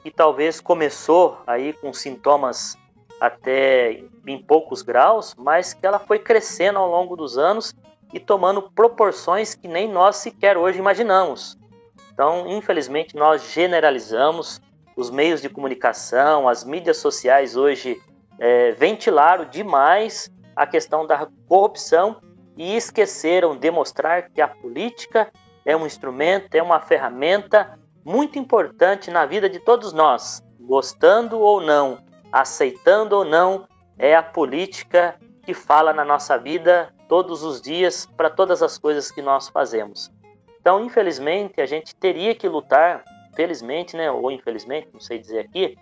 que 0.01 0.09
talvez 0.09 0.61
começou 0.61 1.41
aí 1.45 1.73
com 1.73 1.91
sintomas 1.91 2.77
até 3.23 4.03
em 4.27 4.37
poucos 4.37 4.81
graus, 4.81 5.33
mas 5.37 5.73
que 5.73 5.87
ela 5.87 5.97
foi 5.97 6.19
crescendo 6.19 6.77
ao 6.77 6.91
longo 6.91 7.15
dos 7.15 7.37
anos 7.37 7.73
e 8.11 8.19
tomando 8.19 8.61
proporções 8.61 9.55
que 9.55 9.65
nem 9.65 9.89
nós 9.89 10.17
sequer 10.17 10.57
hoje 10.57 10.77
imaginamos. 10.77 11.57
Então, 12.11 12.45
infelizmente, 12.49 13.15
nós 13.15 13.49
generalizamos 13.53 14.59
os 14.97 15.09
meios 15.09 15.41
de 15.41 15.47
comunicação, 15.47 16.49
as 16.49 16.65
mídias 16.65 16.97
sociais 16.97 17.55
hoje 17.55 17.97
é, 18.37 18.71
ventilaram 18.71 19.45
demais 19.45 20.29
a 20.53 20.67
questão 20.67 21.07
da 21.07 21.25
corrupção 21.47 22.17
e 22.57 22.75
esqueceram 22.75 23.55
de 23.55 23.71
mostrar 23.71 24.31
que 24.31 24.41
a 24.41 24.49
política 24.49 25.31
é 25.63 25.77
um 25.77 25.85
instrumento, 25.85 26.53
é 26.55 26.61
uma 26.61 26.81
ferramenta 26.81 27.79
muito 28.03 28.37
importante 28.37 29.09
na 29.09 29.25
vida 29.25 29.49
de 29.49 29.59
todos 29.59 29.93
nós, 29.93 30.43
gostando 30.59 31.39
ou 31.39 31.61
não, 31.61 32.03
aceitando 32.33 33.15
ou 33.15 33.23
não, 33.23 33.67
é 33.97 34.15
a 34.15 34.23
política 34.23 35.15
que 35.43 35.53
fala 35.53 35.93
na 35.93 36.03
nossa 36.03 36.35
vida 36.35 36.91
todos 37.07 37.43
os 37.43 37.61
dias 37.61 38.07
para 38.17 38.27
todas 38.27 38.63
as 38.63 38.79
coisas 38.79 39.11
que 39.11 39.21
nós 39.21 39.49
fazemos. 39.49 40.11
Então, 40.59 40.83
infelizmente, 40.83 41.61
a 41.61 41.65
gente 41.67 41.95
teria 41.95 42.33
que 42.33 42.49
lutar, 42.49 43.03
felizmente, 43.35 43.95
né, 43.95 44.09
ou 44.09 44.31
infelizmente, 44.31 44.89
não 44.91 44.99
sei 44.99 45.19
dizer 45.19 45.41
aqui, 45.41 45.77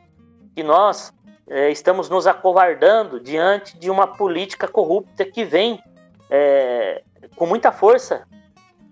que 0.53 0.61
nós 0.61 1.13
é, 1.47 1.69
estamos 1.69 2.09
nos 2.09 2.27
acovardando 2.27 3.19
diante 3.19 3.77
de 3.77 3.89
uma 3.89 4.07
política 4.07 4.67
corrupta 4.67 5.23
que 5.23 5.45
vem 5.45 5.81
é, 6.29 7.01
com 7.35 7.45
muita 7.45 7.71
força 7.71 8.27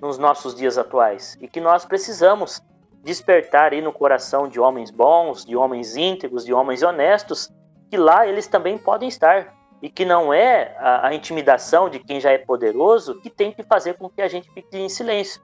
nos 0.02 0.18
nossos 0.18 0.56
dias 0.56 0.78
atuais 0.78 1.38
e 1.42 1.48
que 1.48 1.60
nós 1.60 1.84
precisamos 1.84 2.62
despertar 3.04 3.74
aí 3.74 3.82
no 3.82 3.94
coração 3.94 4.48
de 4.48 4.60
homens 4.60 4.92
bons, 4.92 5.46
de 5.46 5.56
homens 5.56 5.96
íntegros, 5.96 6.46
de 6.46 6.54
homens 6.54 6.84
honestos, 6.84 7.50
que 7.90 7.98
lá 7.98 8.28
eles 8.28 8.48
também 8.48 8.78
podem 8.78 9.08
estar. 9.08 9.54
E 9.82 9.90
que 9.90 10.04
não 10.04 10.34
é 10.34 10.76
a, 10.78 11.08
a 11.08 11.14
intimidação 11.14 11.90
de 11.90 12.00
quem 12.00 12.20
já 12.20 12.32
é 12.32 12.38
poderoso 12.38 13.20
que 13.22 13.30
tem 13.30 13.52
que 13.52 13.64
fazer 13.64 13.94
com 13.94 14.10
que 14.10 14.22
a 14.22 14.28
gente 14.28 14.52
fique 14.52 14.78
em 14.78 14.90
silêncio. 14.90 15.42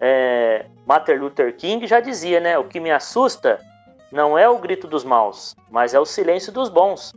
É, 0.00 0.64
Martin 0.86 1.12
Luther 1.12 1.54
King 1.54 1.86
já 1.86 2.00
dizia, 2.00 2.40
né? 2.40 2.58
O 2.58 2.64
que 2.64 2.80
me 2.80 2.90
assusta 2.90 3.60
não 4.10 4.36
é 4.36 4.48
o 4.48 4.58
grito 4.58 4.88
dos 4.88 5.04
maus, 5.04 5.54
mas 5.70 5.92
é 5.92 6.00
o 6.00 6.06
silêncio 6.06 6.50
dos 6.50 6.70
bons. 6.70 7.12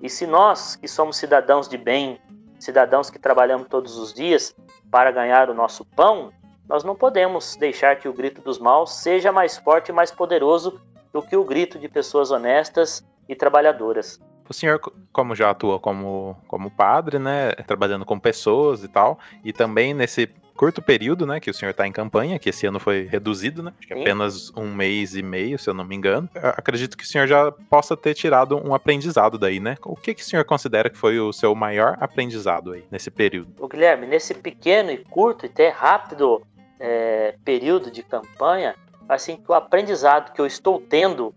E 0.00 0.08
se 0.08 0.24
nós, 0.24 0.76
que 0.76 0.86
somos 0.86 1.16
cidadãos 1.16 1.68
de 1.68 1.76
bem, 1.76 2.20
cidadãos 2.60 3.10
que 3.10 3.18
trabalhamos 3.18 3.66
todos 3.68 3.98
os 3.98 4.14
dias 4.14 4.54
para 4.90 5.10
ganhar 5.10 5.50
o 5.50 5.54
nosso 5.54 5.84
pão, 5.84 6.32
nós 6.68 6.84
não 6.84 6.94
podemos 6.94 7.56
deixar 7.56 7.96
que 7.96 8.08
o 8.08 8.12
grito 8.12 8.42
dos 8.42 8.58
maus 8.58 8.94
seja 8.94 9.32
mais 9.32 9.56
forte 9.56 9.88
e 9.88 9.92
mais 9.92 10.10
poderoso 10.10 10.80
do 11.12 11.22
que 11.22 11.36
o 11.36 11.44
grito 11.44 11.78
de 11.78 11.88
pessoas 11.88 12.30
honestas 12.30 13.04
e 13.28 13.34
trabalhadoras. 13.34 14.20
O 14.48 14.52
senhor, 14.54 14.80
como 15.12 15.34
já 15.34 15.50
atua 15.50 15.78
como, 15.78 16.36
como 16.46 16.70
padre, 16.70 17.18
né, 17.18 17.52
trabalhando 17.66 18.04
com 18.04 18.18
pessoas 18.18 18.82
e 18.82 18.88
tal, 18.88 19.18
e 19.44 19.52
também 19.52 19.92
nesse 19.92 20.26
curto 20.54 20.82
período, 20.82 21.24
né, 21.26 21.38
que 21.38 21.50
o 21.50 21.54
senhor 21.54 21.70
está 21.70 21.86
em 21.86 21.92
campanha, 21.92 22.38
que 22.38 22.48
esse 22.48 22.66
ano 22.66 22.80
foi 22.80 23.04
reduzido, 23.04 23.62
né, 23.62 23.72
acho 23.78 23.86
que 23.86 23.92
apenas 23.94 24.50
um 24.56 24.74
mês 24.74 25.14
e 25.14 25.22
meio, 25.22 25.58
se 25.58 25.68
eu 25.68 25.74
não 25.74 25.84
me 25.84 25.94
engano. 25.94 26.28
Eu 26.34 26.48
acredito 26.48 26.96
que 26.96 27.04
o 27.04 27.06
senhor 27.06 27.26
já 27.26 27.52
possa 27.52 27.96
ter 27.96 28.14
tirado 28.14 28.56
um 28.56 28.74
aprendizado 28.74 29.38
daí, 29.38 29.60
né? 29.60 29.76
O 29.84 29.94
que, 29.94 30.14
que 30.14 30.22
o 30.22 30.24
senhor 30.24 30.44
considera 30.44 30.90
que 30.90 30.98
foi 30.98 31.20
o 31.20 31.32
seu 31.32 31.54
maior 31.54 31.96
aprendizado 32.00 32.72
aí, 32.72 32.84
nesse 32.90 33.10
período? 33.10 33.54
O 33.60 33.68
Guilherme, 33.68 34.06
nesse 34.06 34.34
pequeno 34.34 34.90
e 34.90 34.98
curto 34.98 35.46
e 35.46 35.48
até 35.48 35.68
rápido 35.68 36.42
é, 36.78 37.34
período 37.44 37.90
de 37.90 38.02
campanha, 38.02 38.74
assim 39.08 39.36
que 39.36 39.50
o 39.50 39.54
aprendizado 39.54 40.32
que 40.32 40.40
eu 40.40 40.46
estou 40.46 40.80
tendo 40.80 41.34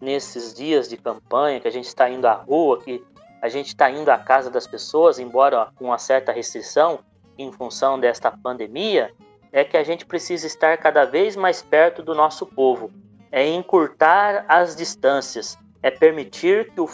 nesses 0.00 0.54
dias 0.54 0.88
de 0.88 0.96
campanha, 0.96 1.60
que 1.60 1.68
a 1.68 1.72
gente 1.72 1.86
está 1.86 2.08
indo 2.08 2.26
à 2.26 2.32
rua, 2.32 2.80
que 2.80 3.04
a 3.42 3.48
gente 3.48 3.68
está 3.68 3.90
indo 3.90 4.08
à 4.08 4.18
casa 4.18 4.50
das 4.50 4.66
pessoas, 4.66 5.18
embora 5.18 5.68
com 5.76 5.86
uma 5.86 5.98
certa 5.98 6.32
restrição 6.32 7.00
em 7.36 7.50
função 7.52 7.98
desta 7.98 8.30
pandemia, 8.30 9.12
é 9.52 9.64
que 9.64 9.76
a 9.76 9.82
gente 9.82 10.06
precisa 10.06 10.46
estar 10.46 10.76
cada 10.78 11.04
vez 11.04 11.36
mais 11.36 11.62
perto 11.62 12.02
do 12.02 12.14
nosso 12.14 12.46
povo, 12.46 12.90
é 13.32 13.46
encurtar 13.46 14.44
as 14.48 14.76
distâncias, 14.76 15.58
é 15.82 15.90
permitir 15.90 16.70
que 16.72 16.80
o, 16.80 16.86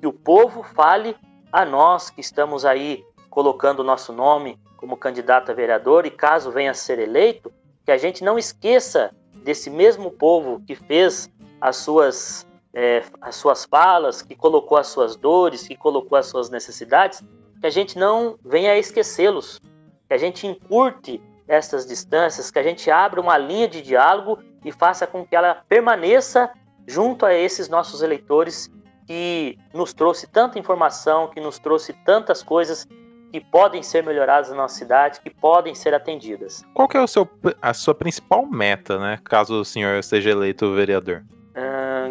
que 0.00 0.06
o 0.06 0.12
povo 0.12 0.62
fale 0.62 1.16
a 1.52 1.64
nós 1.64 2.10
que 2.10 2.20
estamos 2.20 2.64
aí 2.64 3.04
colocando 3.30 3.80
o 3.80 3.84
nosso 3.84 4.12
nome 4.12 4.58
como 4.84 4.98
candidato 4.98 5.50
a 5.50 5.54
vereador 5.54 6.04
e 6.04 6.10
caso 6.10 6.50
venha 6.50 6.72
a 6.72 6.74
ser 6.74 6.98
eleito, 6.98 7.50
que 7.86 7.90
a 7.90 7.96
gente 7.96 8.22
não 8.22 8.38
esqueça 8.38 9.10
desse 9.42 9.70
mesmo 9.70 10.10
povo 10.10 10.60
que 10.66 10.74
fez 10.74 11.30
as 11.58 11.76
suas, 11.76 12.46
é, 12.74 13.02
as 13.18 13.34
suas 13.34 13.64
falas, 13.64 14.20
que 14.20 14.36
colocou 14.36 14.76
as 14.76 14.88
suas 14.88 15.16
dores, 15.16 15.66
que 15.66 15.74
colocou 15.74 16.18
as 16.18 16.26
suas 16.26 16.50
necessidades, 16.50 17.22
que 17.62 17.66
a 17.66 17.70
gente 17.70 17.98
não 17.98 18.38
venha 18.44 18.72
a 18.72 18.78
esquecê-los, 18.78 19.58
que 20.06 20.12
a 20.12 20.18
gente 20.18 20.46
encurte 20.46 21.18
essas 21.48 21.86
distâncias, 21.86 22.50
que 22.50 22.58
a 22.58 22.62
gente 22.62 22.90
abra 22.90 23.18
uma 23.22 23.38
linha 23.38 23.66
de 23.66 23.80
diálogo 23.80 24.38
e 24.62 24.70
faça 24.70 25.06
com 25.06 25.24
que 25.24 25.34
ela 25.34 25.64
permaneça 25.66 26.50
junto 26.86 27.24
a 27.24 27.32
esses 27.32 27.70
nossos 27.70 28.02
eleitores 28.02 28.70
que 29.06 29.58
nos 29.72 29.94
trouxe 29.94 30.26
tanta 30.26 30.58
informação, 30.58 31.28
que 31.28 31.40
nos 31.40 31.58
trouxe 31.58 31.94
tantas 32.04 32.42
coisas 32.42 32.86
que 33.34 33.40
podem 33.40 33.82
ser 33.82 34.04
melhoradas 34.04 34.50
na 34.50 34.54
nossa 34.54 34.76
cidade, 34.76 35.18
que 35.18 35.28
podem 35.28 35.74
ser 35.74 35.92
atendidas. 35.92 36.64
Qual 36.72 36.86
que 36.86 36.96
é 36.96 37.00
o 37.00 37.08
seu, 37.08 37.28
a 37.60 37.74
sua 37.74 37.92
principal 37.92 38.46
meta, 38.46 38.96
né, 38.96 39.18
caso 39.24 39.60
o 39.60 39.64
senhor 39.64 40.04
seja 40.04 40.30
eleito 40.30 40.72
vereador? 40.72 41.24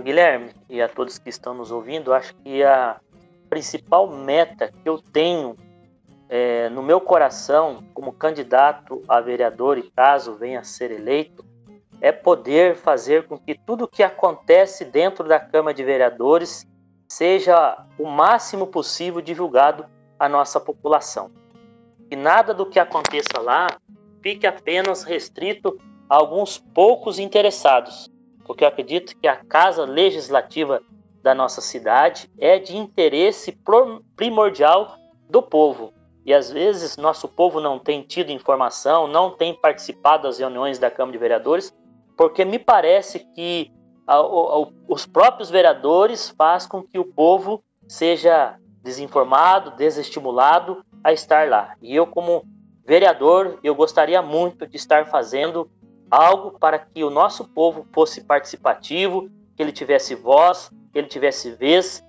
Guilherme 0.03 0.51
e 0.69 0.81
a 0.81 0.89
todos 0.89 1.17
que 1.17 1.29
estão 1.29 1.53
nos 1.53 1.71
ouvindo, 1.71 2.13
acho 2.13 2.35
que 2.43 2.61
a 2.61 2.97
principal 3.49 4.05
meta 4.11 4.69
que 4.69 4.89
eu 4.89 4.97
tenho 4.97 5.55
é, 6.27 6.67
no 6.67 6.83
meu 6.83 6.99
coração 6.99 7.85
como 7.93 8.11
candidato 8.11 9.01
a 9.07 9.21
vereador 9.21 9.77
e 9.77 9.83
caso 9.83 10.35
venha 10.35 10.59
a 10.59 10.63
ser 10.65 10.91
eleito 10.91 11.45
é 12.01 12.11
poder 12.11 12.75
fazer 12.75 13.27
com 13.27 13.37
que 13.37 13.55
tudo 13.55 13.85
o 13.85 13.87
que 13.87 14.03
acontece 14.03 14.83
dentro 14.83 15.25
da 15.25 15.39
Câmara 15.39 15.73
de 15.73 15.85
Vereadores 15.85 16.67
seja 17.07 17.77
o 17.97 18.09
máximo 18.09 18.67
possível 18.67 19.21
divulgado 19.21 19.85
à 20.19 20.29
nossa 20.29 20.59
população. 20.59 21.31
Que 22.09 22.15
nada 22.15 22.53
do 22.53 22.65
que 22.65 22.79
aconteça 22.79 23.39
lá 23.41 23.67
fique 24.21 24.47
apenas 24.47 25.03
restrito 25.03 25.77
a 26.09 26.15
alguns 26.15 26.57
poucos 26.57 27.19
interessados, 27.19 28.09
porque 28.45 28.63
eu 28.63 28.67
acredito 28.67 29.17
que 29.17 29.27
a 29.27 29.37
Casa 29.37 29.83
Legislativa 29.83 30.81
da 31.21 31.33
nossa 31.33 31.61
cidade 31.61 32.29
é 32.37 32.59
de 32.59 32.75
interesse 32.75 33.57
primordial 34.15 34.97
do 35.29 35.41
povo. 35.41 35.93
E 36.25 36.33
às 36.33 36.51
vezes 36.51 36.97
nosso 36.97 37.27
povo 37.27 37.59
não 37.59 37.79
tem 37.79 38.01
tido 38.01 38.31
informação, 38.31 39.07
não 39.07 39.31
tem 39.31 39.53
participado 39.53 40.23
das 40.23 40.39
reuniões 40.39 40.79
da 40.79 40.91
Câmara 40.91 41.13
de 41.13 41.17
Vereadores, 41.17 41.73
porque 42.15 42.45
me 42.45 42.59
parece 42.59 43.19
que 43.33 43.71
a, 44.07 44.15
a, 44.15 44.67
os 44.87 45.05
próprios 45.05 45.49
vereadores 45.49 46.29
fazem 46.29 46.69
com 46.69 46.83
que 46.83 46.99
o 46.99 47.05
povo 47.05 47.63
seja 47.87 48.57
desinformado, 48.83 49.71
desestimulado 49.71 50.83
a 51.03 51.13
estar 51.13 51.49
lá. 51.49 51.75
E 51.81 51.95
eu, 51.95 52.05
como 52.05 52.45
vereador, 52.85 53.59
eu 53.63 53.73
gostaria 53.73 54.21
muito 54.21 54.67
de 54.67 54.75
estar 54.75 55.07
fazendo 55.07 55.69
algo 56.11 56.59
para 56.59 56.77
que 56.77 57.03
o 57.03 57.09
nosso 57.09 57.45
povo 57.45 57.87
fosse 57.91 58.23
participativo, 58.23 59.29
que 59.55 59.63
ele 59.63 59.71
tivesse 59.71 60.13
voz, 60.13 60.69
que 60.91 60.99
ele 60.99 61.07
tivesse 61.07 61.51
vez 61.51 62.03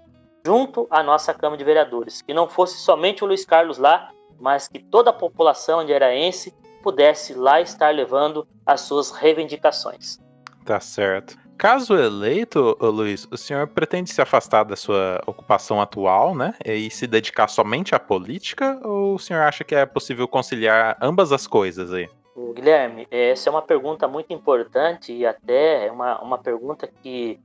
junto 0.45 0.87
à 0.91 1.03
nossa 1.03 1.33
Câmara 1.33 1.57
de 1.57 1.65
Vereadores, 1.65 2.21
que 2.21 2.35
não 2.35 2.49
fosse 2.49 2.77
somente 2.79 3.25
o 3.25 3.27
Luiz 3.27 3.47
Carlos 3.47 3.79
lá, 3.79 4.11
mas 4.39 4.69
que 4.69 4.79
toda 4.79 5.11
a 5.11 5.13
população 5.13 5.81
anderaense 5.81 6.55
pudesse 6.83 7.33
lá 7.33 7.63
estar 7.63 7.95
levando 7.95 8.47
as 8.67 8.83
suas 8.83 9.11
reivindicações. 9.11 10.19
Tá 10.67 10.81
certo. 10.81 11.39
Caso 11.57 11.95
eleito, 11.95 12.77
Luiz, 12.81 13.27
o 13.31 13.37
senhor 13.37 13.67
pretende 13.69 14.11
se 14.11 14.21
afastar 14.21 14.65
da 14.65 14.77
sua 14.77 15.21
ocupação 15.27 15.81
atual, 15.81 16.35
né? 16.35 16.55
E 16.65 16.91
se 16.91 17.07
dedicar 17.07 17.49
somente 17.49 17.95
à 17.95 17.99
política? 17.99 18.81
Ou 18.85 19.15
o 19.15 19.19
senhor 19.19 19.43
acha 19.43 19.65
que 19.65 19.75
é 19.75 19.87
possível 19.87 20.27
conciliar 20.27 20.97
ambas 21.01 21.33
as 21.33 21.47
coisas 21.47 21.93
aí? 21.93 22.09
Guilherme, 22.55 23.07
essa 23.11 23.49
é 23.49 23.51
uma 23.51 23.63
pergunta 23.63 24.09
muito 24.09 24.33
importante 24.33 25.13
e 25.13 25.27
até 25.27 25.91
uma, 25.91 26.21
uma 26.23 26.39
pergunta 26.39 26.89
que, 27.03 27.39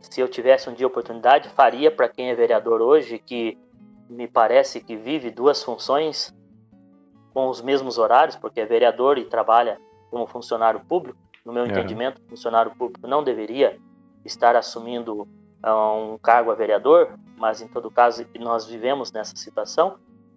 se 0.00 0.20
eu 0.20 0.28
tivesse 0.28 0.68
um 0.68 0.74
dia 0.74 0.86
oportunidade, 0.86 1.48
faria 1.48 1.90
para 1.90 2.08
quem 2.08 2.30
é 2.30 2.34
vereador 2.34 2.80
hoje, 2.80 3.18
que 3.18 3.58
me 4.08 4.28
parece 4.28 4.80
que 4.80 4.94
vive 4.94 5.30
duas 5.30 5.62
funções 5.62 6.34
com 7.34 7.48
os 7.48 7.60
mesmos 7.60 7.98
horários, 7.98 8.36
porque 8.36 8.60
é 8.60 8.66
vereador 8.66 9.18
e 9.18 9.24
trabalha 9.24 9.78
como 10.10 10.26
funcionário 10.26 10.80
público. 10.80 11.18
No 11.46 11.52
meu 11.52 11.64
é. 11.64 11.68
entendimento, 11.68 12.20
funcionário 12.28 12.72
público 12.72 13.06
não 13.06 13.22
deveria 13.22 13.78
estar 14.24 14.56
assumindo 14.56 15.22
uh, 15.22 16.12
um 16.12 16.18
cargo 16.18 16.50
a 16.50 16.54
vereador, 16.54 17.16
mas 17.36 17.62
em 17.62 17.68
todo 17.68 17.90
caso 17.90 18.26
nós 18.40 18.66
vivemos 18.66 19.12
nessa 19.12 19.36
situação. 19.36 19.96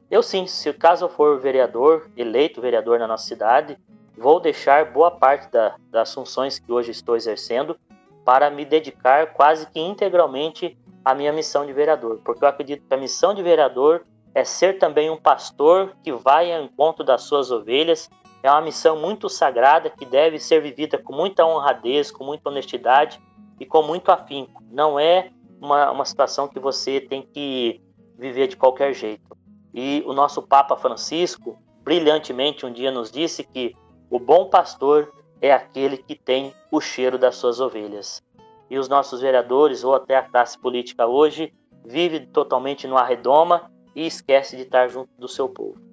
Eu 0.10 0.22
sim, 0.22 0.46
se 0.46 0.72
caso 0.72 1.06
eu 1.06 1.10
for 1.10 1.40
vereador, 1.40 2.08
eleito 2.16 2.62
vereador 2.62 3.00
na 3.00 3.08
nossa 3.08 3.26
cidade, 3.26 3.76
vou 4.16 4.40
deixar 4.40 4.92
boa 4.92 5.10
parte 5.10 5.52
da, 5.52 5.76
das 5.90 6.14
funções 6.14 6.60
que 6.60 6.72
hoje 6.72 6.92
estou 6.92 7.16
exercendo 7.16 7.76
para 8.24 8.52
me 8.52 8.64
dedicar 8.64 9.34
quase 9.34 9.66
que 9.68 9.80
integralmente 9.80 10.78
à 11.04 11.16
minha 11.16 11.34
missão 11.34 11.66
de 11.66 11.74
vereador, 11.74 12.20
porque 12.24 12.44
eu 12.44 12.48
acredito 12.48 12.86
que 12.88 12.94
a 12.94 12.98
missão 12.98 13.34
de 13.34 13.42
vereador 13.42 14.04
é 14.36 14.44
ser 14.44 14.78
também 14.78 15.10
um 15.10 15.18
pastor 15.18 15.96
que 16.04 16.12
vai 16.12 16.54
ao 16.54 16.64
encontro 16.64 17.04
das 17.04 17.24
suas 17.24 17.50
ovelhas. 17.50 18.10
É 18.42 18.50
uma 18.50 18.62
missão 18.62 18.98
muito 18.98 19.28
sagrada 19.28 19.90
que 19.90 20.06
deve 20.06 20.40
ser 20.40 20.62
vivida 20.62 20.98
com 20.98 21.14
muita 21.14 21.46
honradez, 21.46 22.10
com 22.10 22.24
muita 22.24 22.50
honestidade 22.50 23.20
e 23.60 23.66
com 23.66 23.82
muito 23.82 24.12
afinco. 24.12 24.64
Não 24.72 25.00
é 25.00 25.32
uma, 25.62 25.92
uma 25.92 26.06
situação 26.06 26.48
que 26.48 26.60
você 26.60 27.02
tem 27.02 27.22
que 27.22 27.82
viver 28.18 28.48
de 28.48 28.56
qualquer 28.56 28.94
jeito. 28.94 29.38
E 29.74 30.04
o 30.06 30.14
nosso 30.14 30.42
Papa 30.42 30.78
Francisco, 30.78 31.58
brilhantemente, 31.84 32.66
um 32.66 32.72
dia 32.72 32.92
nos 32.92 33.12
disse 33.12 33.44
que 33.44 33.76
o 34.10 34.20
bom 34.20 34.46
pastor 34.50 35.14
é 35.42 35.52
aquele 35.52 35.98
que 35.98 36.16
tem 36.16 36.54
o 36.72 36.80
cheiro 36.80 37.18
das 37.18 37.36
suas 37.36 37.60
ovelhas. 37.60 38.24
E 38.70 38.78
os 38.78 38.88
nossos 38.88 39.22
vereadores, 39.22 39.84
ou 39.84 39.96
até 39.96 40.16
a 40.16 40.24
classe 40.24 40.58
política 40.58 41.08
hoje, 41.08 41.54
vive 41.86 42.28
totalmente 42.28 42.88
no 42.88 42.98
arredoma 42.98 43.72
e 43.96 44.06
esquece 44.06 44.56
de 44.56 44.64
estar 44.64 44.88
junto 44.88 45.10
do 45.18 45.28
seu 45.28 45.50
povo. 45.50 45.89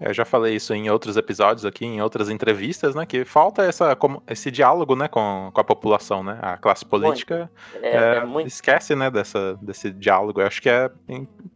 Eu 0.00 0.14
já 0.14 0.24
falei 0.24 0.54
isso 0.54 0.72
em 0.72 0.88
outros 0.90 1.16
episódios 1.16 1.64
aqui, 1.64 1.84
em 1.84 2.00
outras 2.00 2.28
entrevistas, 2.28 2.94
né? 2.94 3.04
Que 3.04 3.24
falta 3.24 3.62
essa, 3.62 3.96
esse 4.28 4.50
diálogo, 4.50 4.94
né, 4.94 5.08
com, 5.08 5.50
com 5.52 5.60
a 5.60 5.64
população, 5.64 6.22
né? 6.22 6.38
A 6.40 6.56
classe 6.56 6.84
política 6.84 7.50
é, 7.82 7.88
é, 7.88 8.16
é 8.16 8.24
muito... 8.24 8.46
esquece, 8.46 8.94
né, 8.94 9.10
dessa, 9.10 9.58
desse 9.60 9.90
diálogo. 9.90 10.40
Eu 10.40 10.46
acho 10.46 10.62
que 10.62 10.68
é 10.68 10.90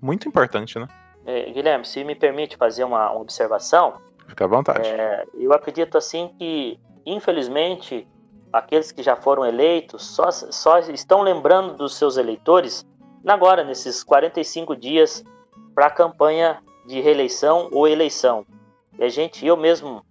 muito 0.01 0.29
importante, 0.29 0.79
né? 0.79 0.89
É, 1.25 1.51
Guilherme, 1.51 1.85
se 1.85 2.03
me 2.03 2.17
permite 2.17 2.57
fazer 2.57 2.83
uma, 2.83 3.11
uma 3.11 3.21
observação. 3.21 3.95
Fica 4.27 4.45
à 4.45 4.49
vontade. 4.49 4.89
É, 4.89 5.25
eu 5.35 5.53
acredito 5.53 5.97
assim 5.97 6.35
que, 6.37 6.81
infelizmente, 7.07 8.09
aqueles 8.53 8.91
que 8.91 9.03
já 9.05 9.15
foram 9.15 9.47
eleitos 9.47 10.05
só, 10.05 10.31
só 10.31 10.79
estão 10.81 11.23
lembrando 11.23 11.75
dos 11.75 11.97
seus 11.97 12.17
eleitores 12.17 12.85
agora, 13.25 13.63
nesses 13.63 14.03
45 14.03 14.75
dias 14.75 15.25
para 15.75 15.87
a 15.87 15.91
campanha 15.91 16.61
de 16.85 17.01
reeleição 17.01 17.69
ou 17.73 17.87
eleição. 17.87 18.47
E 18.99 19.05
a 19.05 19.09
gente, 19.09 19.47
eu 19.47 19.57
mesmo 19.57 20.05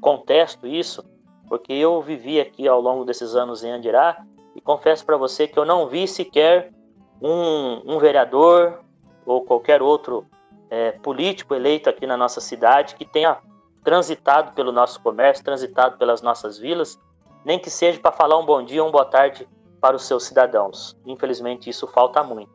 contesto 0.00 0.66
isso, 0.66 1.04
porque 1.48 1.72
eu 1.72 2.00
vivi 2.02 2.40
aqui 2.40 2.66
ao 2.66 2.80
longo 2.80 3.04
desses 3.04 3.34
anos 3.34 3.62
em 3.62 3.70
Andirá 3.70 4.24
e 4.54 4.60
confesso 4.60 5.04
para 5.04 5.16
você 5.16 5.46
que 5.46 5.58
eu 5.58 5.64
não 5.64 5.86
vi 5.86 6.08
sequer 6.08 6.72
um, 7.20 7.94
um 7.94 7.98
vereador 7.98 8.80
ou 9.24 9.42
qualquer 9.42 9.82
outro 9.82 10.26
é, 10.70 10.92
político 10.92 11.54
eleito 11.54 11.88
aqui 11.88 12.06
na 12.06 12.16
nossa 12.16 12.40
cidade 12.40 12.94
que 12.96 13.04
tenha 13.04 13.38
transitado 13.84 14.52
pelo 14.52 14.72
nosso 14.72 15.00
comércio, 15.00 15.44
transitado 15.44 15.96
pelas 15.96 16.20
nossas 16.20 16.58
vilas, 16.58 16.98
nem 17.44 17.58
que 17.58 17.70
seja 17.70 18.00
para 18.00 18.10
falar 18.10 18.36
um 18.36 18.44
bom 18.44 18.64
dia 18.64 18.82
ou 18.82 18.88
uma 18.88 18.92
boa 18.92 19.04
tarde 19.04 19.48
para 19.80 19.94
os 19.94 20.04
seus 20.04 20.24
cidadãos. 20.24 20.96
Infelizmente, 21.06 21.70
isso 21.70 21.86
falta 21.86 22.22
muito. 22.22 22.50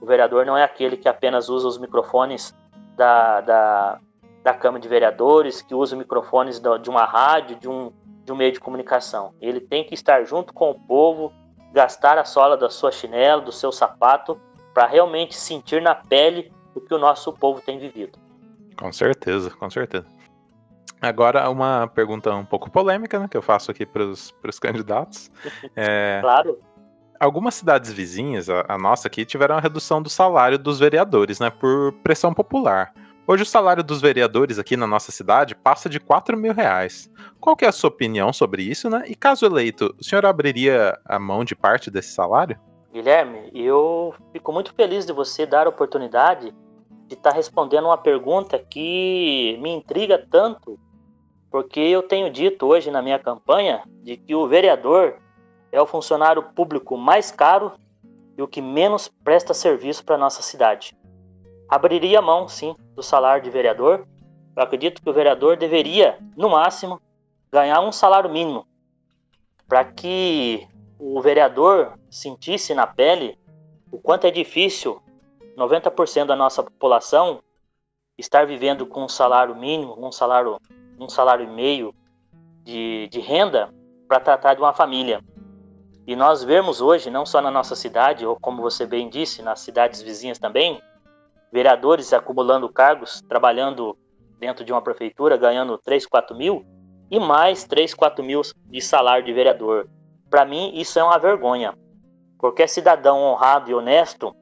O 0.00 0.06
vereador 0.06 0.46
não 0.46 0.56
é 0.56 0.62
aquele 0.62 0.96
que 0.96 1.08
apenas 1.08 1.48
usa 1.48 1.66
os 1.66 1.78
microfones 1.78 2.54
da, 2.96 3.40
da, 3.40 4.00
da 4.42 4.54
Câmara 4.54 4.80
de 4.80 4.88
Vereadores, 4.88 5.62
que 5.62 5.74
usa 5.74 5.94
microfones 5.94 6.60
de 6.60 6.90
uma 6.90 7.04
rádio, 7.04 7.56
de 7.56 7.68
um, 7.68 7.92
de 8.24 8.32
um 8.32 8.36
meio 8.36 8.52
de 8.52 8.60
comunicação. 8.60 9.34
Ele 9.40 9.60
tem 9.60 9.84
que 9.84 9.94
estar 9.94 10.24
junto 10.24 10.52
com 10.52 10.70
o 10.70 10.80
povo, 10.80 11.32
gastar 11.72 12.18
a 12.18 12.24
sola 12.24 12.56
da 12.56 12.70
sua 12.70 12.90
chinela, 12.90 13.40
do 13.40 13.52
seu 13.52 13.70
sapato, 13.70 14.40
para 14.72 14.86
realmente 14.86 15.34
sentir 15.34 15.80
na 15.80 15.94
pele 15.94 16.52
o 16.74 16.80
que 16.80 16.92
o 16.92 16.98
nosso 16.98 17.32
povo 17.32 17.60
tem 17.60 17.78
vivido. 17.78 18.18
Com 18.78 18.92
certeza, 18.92 19.50
com 19.50 19.70
certeza. 19.70 20.06
Agora, 21.00 21.48
uma 21.50 21.86
pergunta 21.88 22.34
um 22.34 22.44
pouco 22.44 22.70
polêmica, 22.70 23.18
né, 23.18 23.28
que 23.28 23.36
eu 23.36 23.42
faço 23.42 23.70
aqui 23.70 23.84
para 23.86 24.02
os 24.04 24.58
candidatos. 24.60 25.30
É, 25.76 26.20
claro 26.22 26.58
algumas 27.20 27.54
cidades 27.54 27.92
vizinhas, 27.92 28.48
a, 28.48 28.64
a, 28.68 28.78
nossa 28.78 29.08
aqui, 29.08 29.24
tiveram 29.24 29.56
a 29.56 29.60
redução 29.60 30.02
do 30.02 30.08
salário 30.08 30.58
dos 30.58 30.78
vereadores, 30.78 31.40
né, 31.40 31.50
por 31.50 31.92
pressão 32.02 32.32
popular. 32.32 32.92
Hoje 33.28 33.42
o 33.42 33.46
salário 33.46 33.82
dos 33.82 34.00
vereadores 34.00 34.56
aqui 34.56 34.76
na 34.76 34.86
nossa 34.86 35.10
cidade 35.10 35.54
passa 35.56 35.88
de 35.88 35.98
4 35.98 36.36
mil 36.36 36.54
reais. 36.54 37.10
Qual 37.40 37.56
é 37.60 37.66
a 37.66 37.72
sua 37.72 37.88
opinião 37.88 38.32
sobre 38.32 38.62
isso, 38.62 38.88
né? 38.88 39.02
E 39.08 39.16
caso 39.16 39.44
eleito, 39.44 39.92
o 39.98 40.04
senhor 40.04 40.24
abriria 40.24 40.96
a 41.04 41.18
mão 41.18 41.44
de 41.44 41.56
parte 41.56 41.90
desse 41.90 42.12
salário? 42.12 42.56
Guilherme, 42.92 43.50
eu 43.52 44.14
fico 44.32 44.52
muito 44.52 44.72
feliz 44.74 45.04
de 45.04 45.12
você 45.12 45.44
dar 45.44 45.66
a 45.66 45.70
oportunidade 45.70 46.54
de 47.08 47.14
estar 47.14 47.30
tá 47.30 47.36
respondendo 47.36 47.86
uma 47.86 47.98
pergunta 47.98 48.58
que 48.58 49.58
me 49.60 49.70
intriga 49.70 50.24
tanto, 50.30 50.78
porque 51.50 51.80
eu 51.80 52.04
tenho 52.04 52.30
dito 52.30 52.64
hoje 52.66 52.92
na 52.92 53.02
minha 53.02 53.18
campanha 53.18 53.82
de 54.04 54.16
que 54.16 54.36
o 54.36 54.46
vereador 54.46 55.18
é 55.76 55.80
o 55.80 55.86
funcionário 55.86 56.42
público 56.42 56.96
mais 56.96 57.30
caro 57.30 57.72
e 58.34 58.40
o 58.40 58.48
que 58.48 58.62
menos 58.62 59.08
presta 59.08 59.52
serviço 59.52 60.02
para 60.02 60.16
nossa 60.16 60.40
cidade. 60.40 60.96
Abriria 61.68 62.22
mão, 62.22 62.48
sim, 62.48 62.74
do 62.94 63.02
salário 63.02 63.44
de 63.44 63.50
vereador. 63.50 64.06
Eu 64.56 64.62
acredito 64.62 65.02
que 65.02 65.10
o 65.10 65.12
vereador 65.12 65.58
deveria, 65.58 66.18
no 66.34 66.48
máximo, 66.48 66.98
ganhar 67.52 67.80
um 67.82 67.92
salário 67.92 68.30
mínimo, 68.30 68.66
para 69.68 69.84
que 69.84 70.66
o 70.98 71.20
vereador 71.20 71.92
sentisse 72.08 72.74
na 72.74 72.86
pele 72.86 73.38
o 73.92 73.98
quanto 73.98 74.26
é 74.26 74.30
difícil 74.30 75.02
90% 75.58 76.24
da 76.24 76.36
nossa 76.36 76.62
população 76.62 77.42
estar 78.16 78.46
vivendo 78.46 78.86
com 78.86 79.04
um 79.04 79.08
salário 79.10 79.54
mínimo, 79.54 79.94
um 79.98 80.10
salário, 80.10 80.58
um 80.98 81.08
salário 81.08 81.44
e 81.44 81.50
meio 81.50 81.94
de, 82.64 83.08
de 83.10 83.20
renda 83.20 83.70
para 84.08 84.20
tratar 84.20 84.54
de 84.54 84.62
uma 84.62 84.72
família. 84.72 85.22
E 86.06 86.14
nós 86.14 86.44
vemos 86.44 86.80
hoje, 86.80 87.10
não 87.10 87.26
só 87.26 87.42
na 87.42 87.50
nossa 87.50 87.74
cidade, 87.74 88.24
ou 88.24 88.38
como 88.38 88.62
você 88.62 88.86
bem 88.86 89.08
disse, 89.08 89.42
nas 89.42 89.58
cidades 89.58 90.00
vizinhas 90.00 90.38
também, 90.38 90.80
vereadores 91.52 92.12
acumulando 92.12 92.68
cargos, 92.68 93.20
trabalhando 93.28 93.98
dentro 94.38 94.64
de 94.64 94.72
uma 94.72 94.80
prefeitura, 94.80 95.36
ganhando 95.36 95.76
3, 95.78 96.06
4 96.06 96.36
mil, 96.36 96.64
e 97.10 97.18
mais 97.18 97.64
3, 97.64 97.92
4 97.92 98.22
mil 98.24 98.42
de 98.66 98.80
salário 98.80 99.24
de 99.24 99.32
vereador. 99.32 99.88
Para 100.30 100.44
mim, 100.44 100.72
isso 100.74 100.96
é 100.98 101.02
uma 101.02 101.18
vergonha. 101.18 101.74
Qualquer 102.38 102.68
cidadão 102.68 103.20
honrado 103.20 103.70
e 103.70 103.74
honesto 103.74 104.34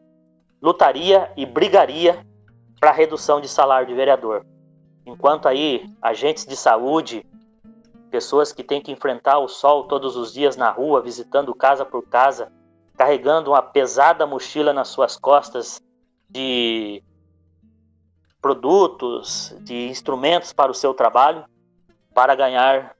lutaria 0.60 1.30
e 1.36 1.46
brigaria 1.46 2.26
para 2.78 2.90
redução 2.90 3.40
de 3.40 3.48
salário 3.48 3.86
de 3.86 3.94
vereador. 3.94 4.44
Enquanto 5.06 5.46
aí 5.46 5.86
agentes 6.02 6.44
de 6.44 6.56
saúde, 6.56 7.24
pessoas 8.14 8.52
que 8.52 8.62
têm 8.62 8.80
que 8.80 8.92
enfrentar 8.92 9.40
o 9.40 9.48
sol 9.48 9.88
todos 9.88 10.16
os 10.16 10.32
dias 10.32 10.56
na 10.56 10.70
rua, 10.70 11.02
visitando 11.02 11.52
casa 11.52 11.84
por 11.84 12.08
casa, 12.08 12.52
carregando 12.96 13.50
uma 13.50 13.60
pesada 13.60 14.24
mochila 14.24 14.72
nas 14.72 14.86
suas 14.86 15.16
costas 15.16 15.82
de 16.30 17.02
produtos, 18.40 19.52
de 19.62 19.88
instrumentos 19.88 20.52
para 20.52 20.70
o 20.70 20.74
seu 20.74 20.94
trabalho, 20.94 21.44
para 22.14 22.36
ganhar 22.36 22.94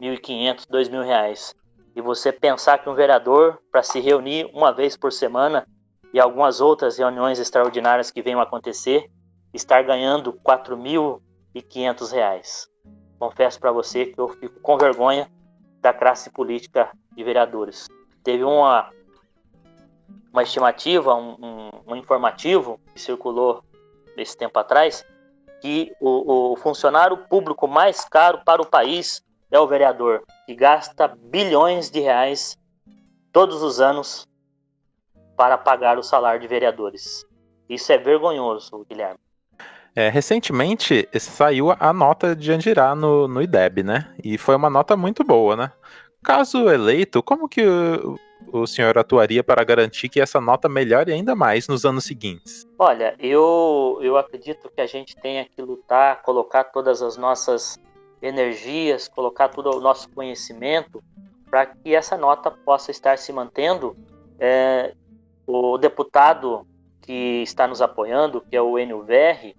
1.500, 0.00 0.66
2.000 0.66 1.04
reais. 1.04 1.54
E 1.94 2.00
você 2.00 2.32
pensar 2.32 2.78
que 2.78 2.88
um 2.88 2.94
vereador, 2.96 3.56
para 3.70 3.84
se 3.84 4.00
reunir 4.00 4.50
uma 4.52 4.72
vez 4.72 4.96
por 4.96 5.12
semana 5.12 5.64
e 6.12 6.18
algumas 6.18 6.60
outras 6.60 6.98
reuniões 6.98 7.38
extraordinárias 7.38 8.10
que 8.10 8.20
venham 8.20 8.40
acontecer, 8.40 9.08
estar 9.54 9.80
ganhando 9.84 10.32
4.500 10.44 12.10
reais. 12.10 12.69
Confesso 13.20 13.60
para 13.60 13.70
você 13.70 14.06
que 14.06 14.18
eu 14.18 14.28
fico 14.28 14.58
com 14.60 14.78
vergonha 14.78 15.30
da 15.78 15.92
classe 15.92 16.30
política 16.30 16.90
de 17.12 17.22
vereadores. 17.22 17.86
Teve 18.24 18.44
uma, 18.44 18.90
uma 20.32 20.42
estimativa, 20.42 21.14
um, 21.14 21.36
um, 21.38 21.70
um 21.88 21.96
informativo 21.96 22.80
que 22.94 22.98
circulou 22.98 23.62
esse 24.16 24.34
tempo 24.34 24.58
atrás, 24.58 25.04
que 25.60 25.94
o, 26.00 26.52
o 26.52 26.56
funcionário 26.56 27.18
público 27.18 27.68
mais 27.68 28.06
caro 28.06 28.40
para 28.42 28.62
o 28.62 28.66
país 28.66 29.22
é 29.50 29.60
o 29.60 29.66
vereador, 29.66 30.24
que 30.46 30.54
gasta 30.54 31.06
bilhões 31.06 31.90
de 31.90 32.00
reais 32.00 32.58
todos 33.30 33.62
os 33.62 33.82
anos 33.82 34.26
para 35.36 35.58
pagar 35.58 35.98
o 35.98 36.02
salário 36.02 36.40
de 36.40 36.48
vereadores. 36.48 37.26
Isso 37.68 37.92
é 37.92 37.98
vergonhoso, 37.98 38.82
Guilherme. 38.88 39.20
É, 39.94 40.08
recentemente 40.08 41.08
saiu 41.18 41.74
a 41.78 41.92
nota 41.92 42.34
de 42.34 42.52
Andirá 42.52 42.94
no, 42.94 43.26
no 43.26 43.42
IDEB, 43.42 43.82
né? 43.82 44.14
E 44.22 44.38
foi 44.38 44.54
uma 44.54 44.70
nota 44.70 44.96
muito 44.96 45.24
boa, 45.24 45.56
né? 45.56 45.72
Caso 46.22 46.68
eleito, 46.70 47.22
como 47.22 47.48
que 47.48 47.66
o, 47.66 48.16
o 48.52 48.66
senhor 48.66 48.96
atuaria 48.98 49.42
para 49.42 49.64
garantir 49.64 50.08
que 50.08 50.20
essa 50.20 50.40
nota 50.40 50.68
melhore 50.68 51.12
ainda 51.12 51.34
mais 51.34 51.66
nos 51.66 51.84
anos 51.84 52.04
seguintes? 52.04 52.68
Olha, 52.78 53.14
eu, 53.18 53.98
eu 54.02 54.16
acredito 54.16 54.70
que 54.70 54.80
a 54.80 54.86
gente 54.86 55.16
tenha 55.16 55.44
que 55.44 55.60
lutar, 55.62 56.22
colocar 56.22 56.64
todas 56.64 57.02
as 57.02 57.16
nossas 57.16 57.78
energias, 58.22 59.08
colocar 59.08 59.48
todo 59.48 59.70
o 59.70 59.80
nosso 59.80 60.10
conhecimento 60.10 61.02
para 61.50 61.66
que 61.66 61.94
essa 61.94 62.16
nota 62.16 62.50
possa 62.50 62.90
estar 62.90 63.18
se 63.18 63.32
mantendo. 63.32 63.96
É, 64.38 64.94
o 65.46 65.76
deputado 65.78 66.66
que 67.02 67.42
está 67.42 67.66
nos 67.66 67.82
apoiando, 67.82 68.40
que 68.40 68.56
é 68.56 68.62
o 68.62 68.78
NUVR, 68.78 69.54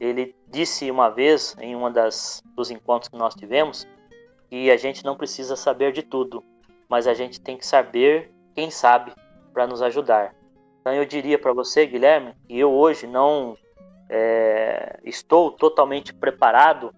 ele 0.00 0.34
disse 0.48 0.90
uma 0.90 1.08
vez 1.08 1.56
em 1.60 1.74
uma 1.74 1.90
das 1.90 2.42
dos 2.54 2.70
encontros 2.70 3.08
que 3.08 3.16
nós 3.16 3.34
tivemos 3.34 3.86
que 4.48 4.70
a 4.70 4.76
gente 4.76 5.04
não 5.04 5.16
precisa 5.16 5.56
saber 5.56 5.92
de 5.92 6.02
tudo, 6.02 6.42
mas 6.88 7.06
a 7.06 7.14
gente 7.14 7.40
tem 7.40 7.56
que 7.56 7.66
saber 7.66 8.32
quem 8.54 8.70
sabe 8.70 9.12
para 9.52 9.66
nos 9.66 9.82
ajudar. 9.82 10.34
Então 10.80 10.92
eu 10.94 11.04
diria 11.04 11.38
para 11.38 11.52
você, 11.52 11.86
Guilherme, 11.86 12.34
que 12.46 12.58
eu 12.58 12.72
hoje 12.72 13.06
não 13.06 13.56
é, 14.08 14.98
estou 15.04 15.50
totalmente 15.50 16.14
preparado 16.14 16.94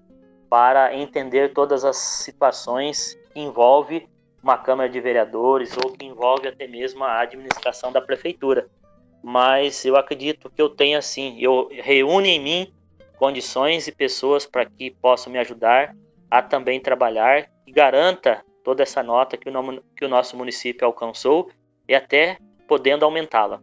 para 0.48 0.94
entender 0.94 1.52
todas 1.52 1.84
as 1.84 1.96
situações 1.96 3.18
que 3.32 3.40
envolve 3.40 4.08
uma 4.42 4.56
Câmara 4.56 4.88
de 4.88 5.00
Vereadores 5.00 5.76
ou 5.84 5.92
que 5.92 6.06
envolve 6.06 6.48
até 6.48 6.66
mesmo 6.66 7.04
a 7.04 7.20
administração 7.20 7.92
da 7.92 8.00
prefeitura. 8.00 8.68
Mas 9.22 9.84
eu 9.84 9.96
acredito 9.96 10.48
que 10.50 10.62
eu 10.62 10.68
tenho 10.68 10.98
assim, 10.98 11.36
eu 11.40 11.68
reúno 11.70 12.26
em 12.26 12.40
mim 12.40 12.72
condições 13.20 13.86
e 13.86 13.92
pessoas 13.92 14.46
para 14.46 14.64
que 14.64 14.90
possam 14.90 15.30
me 15.30 15.38
ajudar 15.38 15.94
a 16.30 16.40
também 16.40 16.80
trabalhar 16.80 17.46
e 17.66 17.70
garanta 17.70 18.42
toda 18.64 18.82
essa 18.82 19.02
nota 19.02 19.36
que 19.36 19.46
o, 19.46 19.82
que 19.94 20.06
o 20.06 20.08
nosso 20.08 20.38
município 20.38 20.86
alcançou 20.86 21.50
e 21.86 21.94
até 21.94 22.38
podendo 22.66 23.04
aumentá-la. 23.04 23.60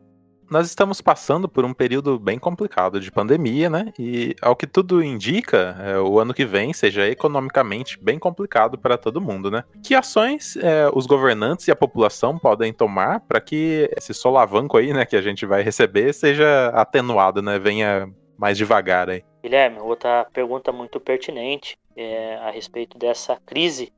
Nós 0.50 0.67
estamos 0.67 1.02
passando 1.02 1.50
por 1.50 1.65
um 1.65 1.74
período 1.74 2.20
bem 2.20 2.38
complicado 2.38 3.00
de 3.02 3.12
pandemia, 3.12 3.70
né? 3.70 3.91
E 4.00 4.36
ao 4.41 4.56
que 4.56 4.67
tudo 4.67 5.04
indica, 5.04 5.76
é, 5.82 6.00
o 6.00 6.20
ano 6.20 6.34
que 6.34 6.46
vem 6.46 6.72
seja 6.72 7.06
economicamente 7.10 8.02
bem 8.02 8.20
complicado 8.20 8.78
para 8.78 8.96
todo 8.98 9.20
mundo, 9.20 9.50
né? 9.50 9.63
Que 9.84 9.96
ações 9.96 10.56
é, 10.58 10.89
os 10.93 11.06
governantes 11.06 11.67
e 11.67 11.72
a 11.72 11.76
população 11.76 12.38
podem 12.38 12.72
tomar 12.72 13.22
para 13.22 13.41
que 13.41 13.89
esse 13.98 14.13
solavanco 14.13 14.78
aí, 14.78 14.93
né, 14.93 15.04
que 15.04 15.17
a 15.17 15.22
gente 15.22 15.46
vai 15.46 15.63
receber, 15.63 16.13
seja 16.13 16.67
atenuado, 16.70 17.41
né? 17.41 17.60
Venha 17.60 18.08
mais 18.38 18.58
devagar 18.58 19.10
aí. 19.10 19.24
Guilherme, 19.41 19.80
outra 19.80 20.26
pergunta 20.34 20.71
muito 20.71 21.00
pertinente 21.00 21.78
é 21.95 22.36
a 22.38 22.50
respeito 22.50 22.97
dessa 22.97 23.38
crise 23.45 23.93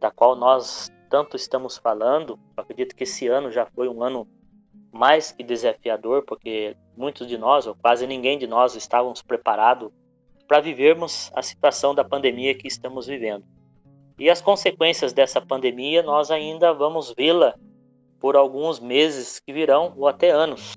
da 0.00 0.10
qual 0.10 0.34
nós 0.34 0.90
tanto 1.08 1.36
estamos 1.36 1.76
falando. 1.76 2.38
Eu 2.56 2.62
acredito 2.62 2.94
que 2.96 3.04
esse 3.04 3.28
ano 3.28 3.50
já 3.50 3.66
foi 3.66 3.88
um 3.88 4.02
ano 4.02 4.26
mais 4.92 5.32
que 5.32 5.42
desafiador, 5.42 6.24
porque 6.24 6.76
muitos 6.96 7.26
de 7.26 7.38
nós, 7.38 7.66
ou 7.66 7.74
quase 7.74 8.06
ninguém 8.06 8.38
de 8.38 8.46
nós, 8.46 8.74
estávamos 8.74 9.22
preparados 9.22 9.90
para 10.46 10.60
vivermos 10.60 11.30
a 11.34 11.42
situação 11.42 11.94
da 11.94 12.04
pandemia 12.04 12.54
que 12.54 12.66
estamos 12.66 13.06
vivendo. 13.06 13.44
E 14.18 14.28
as 14.28 14.40
consequências 14.40 15.12
dessa 15.12 15.40
pandemia 15.40 16.02
nós 16.02 16.30
ainda 16.30 16.72
vamos 16.72 17.14
vê-la 17.16 17.54
por 18.20 18.36
alguns 18.36 18.78
meses 18.78 19.40
que 19.40 19.52
virão 19.52 19.94
ou 19.96 20.06
até 20.06 20.30
anos. 20.30 20.74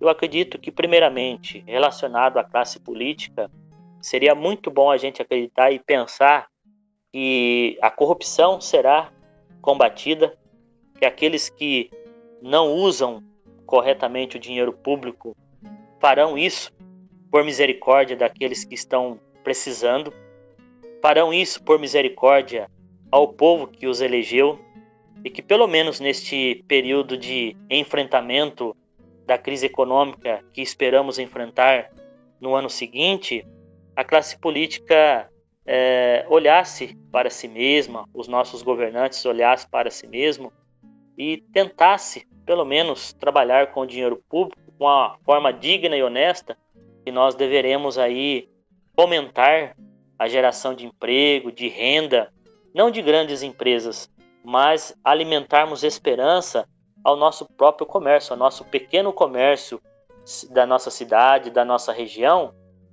Eu 0.00 0.08
acredito 0.08 0.58
que, 0.58 0.70
primeiramente, 0.70 1.64
relacionado 1.66 2.38
à 2.38 2.44
classe 2.44 2.78
política, 2.78 3.50
seria 4.00 4.34
muito 4.34 4.70
bom 4.70 4.90
a 4.90 4.96
gente 4.96 5.20
acreditar 5.20 5.72
e 5.72 5.78
pensar 5.78 6.48
que 7.12 7.76
a 7.82 7.90
corrupção 7.90 8.60
será 8.60 9.10
combatida, 9.60 10.36
que 10.98 11.04
aqueles 11.04 11.48
que 11.48 11.90
não 12.40 12.72
usam 12.72 13.22
corretamente 13.66 14.36
o 14.36 14.40
dinheiro 14.40 14.72
público 14.72 15.36
farão 16.00 16.38
isso 16.38 16.72
por 17.30 17.44
misericórdia 17.44 18.16
daqueles 18.16 18.64
que 18.64 18.74
estão 18.74 19.18
precisando, 19.42 20.12
farão 21.02 21.32
isso 21.32 21.62
por 21.62 21.78
misericórdia 21.78 22.70
ao 23.10 23.28
povo 23.28 23.66
que 23.66 23.86
os 23.86 24.00
elegeu 24.00 24.58
e 25.24 25.30
que, 25.30 25.42
pelo 25.42 25.66
menos 25.66 25.98
neste 25.98 26.64
período 26.68 27.16
de 27.16 27.56
enfrentamento 27.68 28.76
da 29.28 29.36
crise 29.36 29.66
econômica 29.66 30.42
que 30.54 30.62
esperamos 30.62 31.18
enfrentar 31.18 31.90
no 32.40 32.54
ano 32.54 32.70
seguinte, 32.70 33.46
a 33.94 34.02
classe 34.02 34.38
política 34.38 35.30
é, 35.66 36.24
olhasse 36.30 36.96
para 37.12 37.28
si 37.28 37.46
mesma, 37.46 38.08
os 38.14 38.26
nossos 38.26 38.62
governantes 38.62 39.22
olhassem 39.26 39.68
para 39.68 39.90
si 39.90 40.06
mesmo 40.06 40.50
e 41.18 41.42
tentasse, 41.52 42.26
pelo 42.46 42.64
menos, 42.64 43.12
trabalhar 43.12 43.66
com 43.66 43.80
o 43.80 43.86
dinheiro 43.86 44.16
público 44.30 44.62
com 44.78 44.84
uma 44.84 45.18
forma 45.26 45.52
digna 45.52 45.94
e 45.94 46.02
honesta, 46.02 46.56
que 47.04 47.12
nós 47.12 47.34
deveremos 47.34 47.98
aí 47.98 48.48
fomentar 48.96 49.76
a 50.18 50.26
geração 50.26 50.72
de 50.72 50.86
emprego, 50.86 51.52
de 51.52 51.68
renda, 51.68 52.32
não 52.74 52.90
de 52.90 53.02
grandes 53.02 53.42
empresas, 53.42 54.10
mas 54.42 54.96
alimentarmos 55.04 55.84
esperança 55.84 56.66
ao 57.08 57.16
nosso 57.16 57.46
próprio 57.46 57.86
comércio, 57.86 58.34
ao 58.34 58.38
nosso 58.38 58.62
pequeno 58.66 59.14
comércio 59.14 59.80
da 60.50 60.66
nossa 60.66 60.90
cidade, 60.90 61.48
da 61.48 61.64
nossa 61.64 61.90
região, 61.90 62.52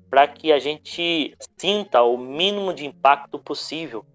para 0.10 0.26
que 0.26 0.54
a 0.54 0.60
gente 0.60 1.36
sinta 1.58 2.02
o 2.02 2.18
mínimo 2.18 2.74
de 2.74 2.86
impacto 2.86 3.38
possível. 3.38 4.06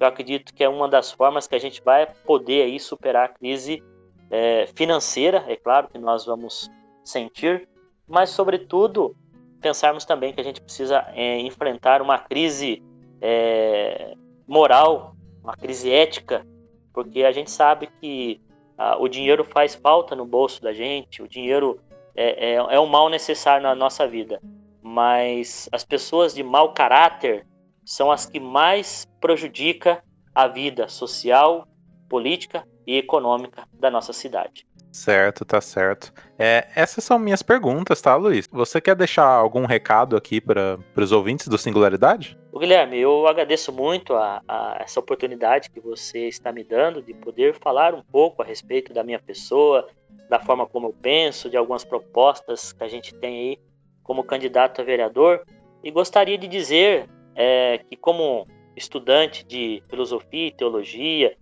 Eu 0.00 0.08
acredito 0.08 0.52
que 0.52 0.64
é 0.64 0.68
uma 0.68 0.88
das 0.88 1.12
formas 1.12 1.46
que 1.46 1.54
a 1.54 1.58
gente 1.60 1.80
vai 1.84 2.04
poder 2.26 2.64
aí 2.64 2.80
superar 2.80 3.26
a 3.26 3.28
crise 3.28 3.80
é, 4.28 4.66
financeira, 4.74 5.44
é 5.46 5.54
claro 5.54 5.86
que 5.86 5.98
nós 5.98 6.26
vamos 6.26 6.68
sentir, 7.04 7.68
mas 8.08 8.30
sobretudo 8.30 9.14
pensarmos 9.60 10.04
também 10.04 10.32
que 10.32 10.40
a 10.40 10.44
gente 10.44 10.60
precisa 10.60 11.06
é, 11.14 11.38
enfrentar 11.38 12.02
uma 12.02 12.18
crise 12.18 12.82
é, 13.20 14.14
moral, 14.48 15.14
uma 15.44 15.54
crise 15.54 15.92
ética, 15.92 16.44
porque 16.92 17.22
a 17.22 17.30
gente 17.30 17.52
sabe 17.52 17.88
que 18.00 18.40
ah, 18.76 18.96
o 18.98 19.08
dinheiro 19.08 19.44
faz 19.44 19.74
falta 19.74 20.14
no 20.14 20.24
bolso 20.24 20.62
da 20.62 20.72
gente, 20.72 21.22
o 21.22 21.28
dinheiro 21.28 21.80
é, 22.14 22.52
é, 22.52 22.54
é 22.54 22.80
um 22.80 22.86
mal 22.86 23.08
necessário 23.08 23.62
na 23.62 23.74
nossa 23.74 24.06
vida. 24.06 24.40
Mas 24.82 25.68
as 25.72 25.84
pessoas 25.84 26.34
de 26.34 26.42
mau 26.42 26.72
caráter 26.72 27.46
são 27.84 28.10
as 28.10 28.26
que 28.26 28.40
mais 28.40 29.06
prejudicam 29.20 29.98
a 30.34 30.48
vida 30.48 30.88
social, 30.88 31.66
política 32.08 32.66
e 32.86 32.96
econômica 32.96 33.66
da 33.72 33.90
nossa 33.90 34.12
cidade. 34.12 34.66
Certo, 34.94 35.44
tá 35.44 35.60
certo. 35.60 36.12
É, 36.38 36.68
essas 36.76 37.02
são 37.02 37.18
minhas 37.18 37.42
perguntas, 37.42 38.00
tá, 38.00 38.14
Luiz? 38.14 38.46
Você 38.52 38.80
quer 38.80 38.94
deixar 38.94 39.26
algum 39.26 39.66
recado 39.66 40.16
aqui 40.16 40.40
para 40.40 40.78
os 40.96 41.10
ouvintes 41.10 41.48
do 41.48 41.58
Singularidade? 41.58 42.38
O 42.52 42.60
Guilherme, 42.60 43.00
eu 43.00 43.26
agradeço 43.26 43.72
muito 43.72 44.14
a, 44.14 44.40
a, 44.46 44.78
essa 44.78 45.00
oportunidade 45.00 45.68
que 45.68 45.80
você 45.80 46.28
está 46.28 46.52
me 46.52 46.62
dando 46.62 47.02
de 47.02 47.12
poder 47.12 47.58
falar 47.58 47.92
um 47.92 48.04
pouco 48.04 48.40
a 48.40 48.44
respeito 48.44 48.94
da 48.94 49.02
minha 49.02 49.18
pessoa, 49.18 49.88
da 50.30 50.38
forma 50.38 50.64
como 50.64 50.86
eu 50.86 50.94
penso, 51.02 51.50
de 51.50 51.56
algumas 51.56 51.84
propostas 51.84 52.72
que 52.72 52.84
a 52.84 52.88
gente 52.88 53.12
tem 53.16 53.36
aí 53.36 53.58
como 54.04 54.22
candidato 54.22 54.80
a 54.80 54.84
vereador. 54.84 55.42
E 55.82 55.90
gostaria 55.90 56.38
de 56.38 56.46
dizer 56.46 57.10
é, 57.34 57.78
que, 57.78 57.96
como 57.96 58.46
estudante 58.76 59.44
de 59.44 59.82
filosofia 59.90 60.46
e 60.46 60.52
teologia, 60.52 61.36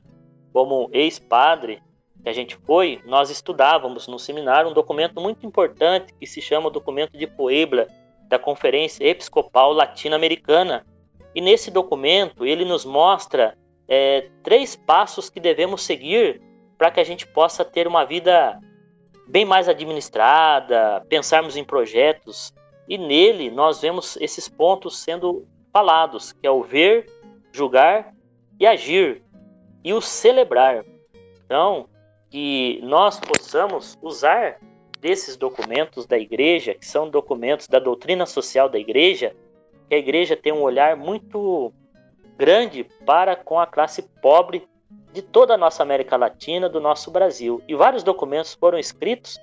como 0.55 0.88
ex-padre, 0.91 1.83
que 2.22 2.28
a 2.28 2.32
gente 2.32 2.56
foi, 2.56 3.00
nós 3.04 3.30
estudávamos 3.30 4.06
no 4.06 4.18
seminário 4.18 4.70
um 4.70 4.74
documento 4.74 5.20
muito 5.20 5.44
importante 5.44 6.14
que 6.14 6.26
se 6.26 6.40
chama 6.40 6.68
o 6.68 6.70
Documento 6.70 7.18
de 7.18 7.26
Puebla 7.26 7.88
da 8.28 8.38
Conferência 8.38 9.04
Episcopal 9.04 9.72
Latino-Americana. 9.72 10.87
E 11.35 11.40
nesse 11.40 11.70
documento 11.70 12.46
ele 12.46 12.64
nos 12.64 12.85
mostra 12.85 13.56
é, 13.88 14.28
três 14.42 14.76
passos 14.76 15.28
que 15.28 15.40
devemos 15.40 15.82
seguir 15.82 16.40
para 16.78 16.90
que 16.90 17.00
a 17.00 17.04
gente 17.04 17.26
possa 17.26 17.64
ter 17.64 17.87
uma 17.87 18.04
vida 18.04 18.58
bem 19.28 19.44
mais 19.44 19.68
administrada, 19.68 21.04
pensarmos 21.08 21.56
em 21.56 21.64
projetos. 21.64 22.54
E 22.88 22.96
nele 22.96 23.50
nós 23.50 23.80
vemos 23.80 24.16
esses 24.20 24.48
pontos 24.48 24.98
sendo 24.98 25.46
falados, 25.72 26.32
que 26.32 26.46
é 26.46 26.50
o 26.50 26.62
ver, 26.62 27.06
julgar 27.52 28.14
e 28.61 28.66
agir, 28.66 29.22
e 29.82 29.92
o 29.92 30.00
celebrar. 30.00 30.85
Então, 31.44 31.88
que 32.33 32.81
nós 32.83 33.21
possamos 33.21 33.99
usar 34.01 34.59
desses 34.99 35.37
documentos 35.37 36.07
da 36.07 36.16
igreja, 36.16 36.73
que 36.73 36.87
são 36.87 37.11
documentos 37.11 37.68
da 37.68 37.79
doutrina 37.79 38.25
social 38.25 38.71
da 38.71 38.79
igreja, 38.79 39.37
que 39.87 39.95
a 39.95 39.99
igreja 39.99 40.35
tem 40.35 40.51
um 40.51 40.62
olhar 40.62 40.97
muito 40.97 41.71
grande 42.38 42.85
para 43.05 43.37
com 43.37 43.61
a 43.61 43.66
classe 43.66 44.01
pobre 44.23 44.66
de 45.12 45.21
toda 45.21 45.53
a 45.53 45.59
nossa 45.59 45.83
América 45.83 46.16
Latina, 46.16 46.71
do 46.71 46.81
nosso 46.81 47.11
Brasil. 47.11 47.62
E 47.68 47.75
vários 47.75 48.03
documentos 48.03 48.55
foram 48.55 48.79
escritos 48.79 49.38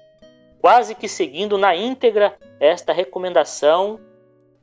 quase 0.60 0.96
que 0.96 1.08
seguindo 1.08 1.60
na 1.60 1.76
íntegra 1.76 2.36
esta 2.60 2.92
recomendação 2.92 4.00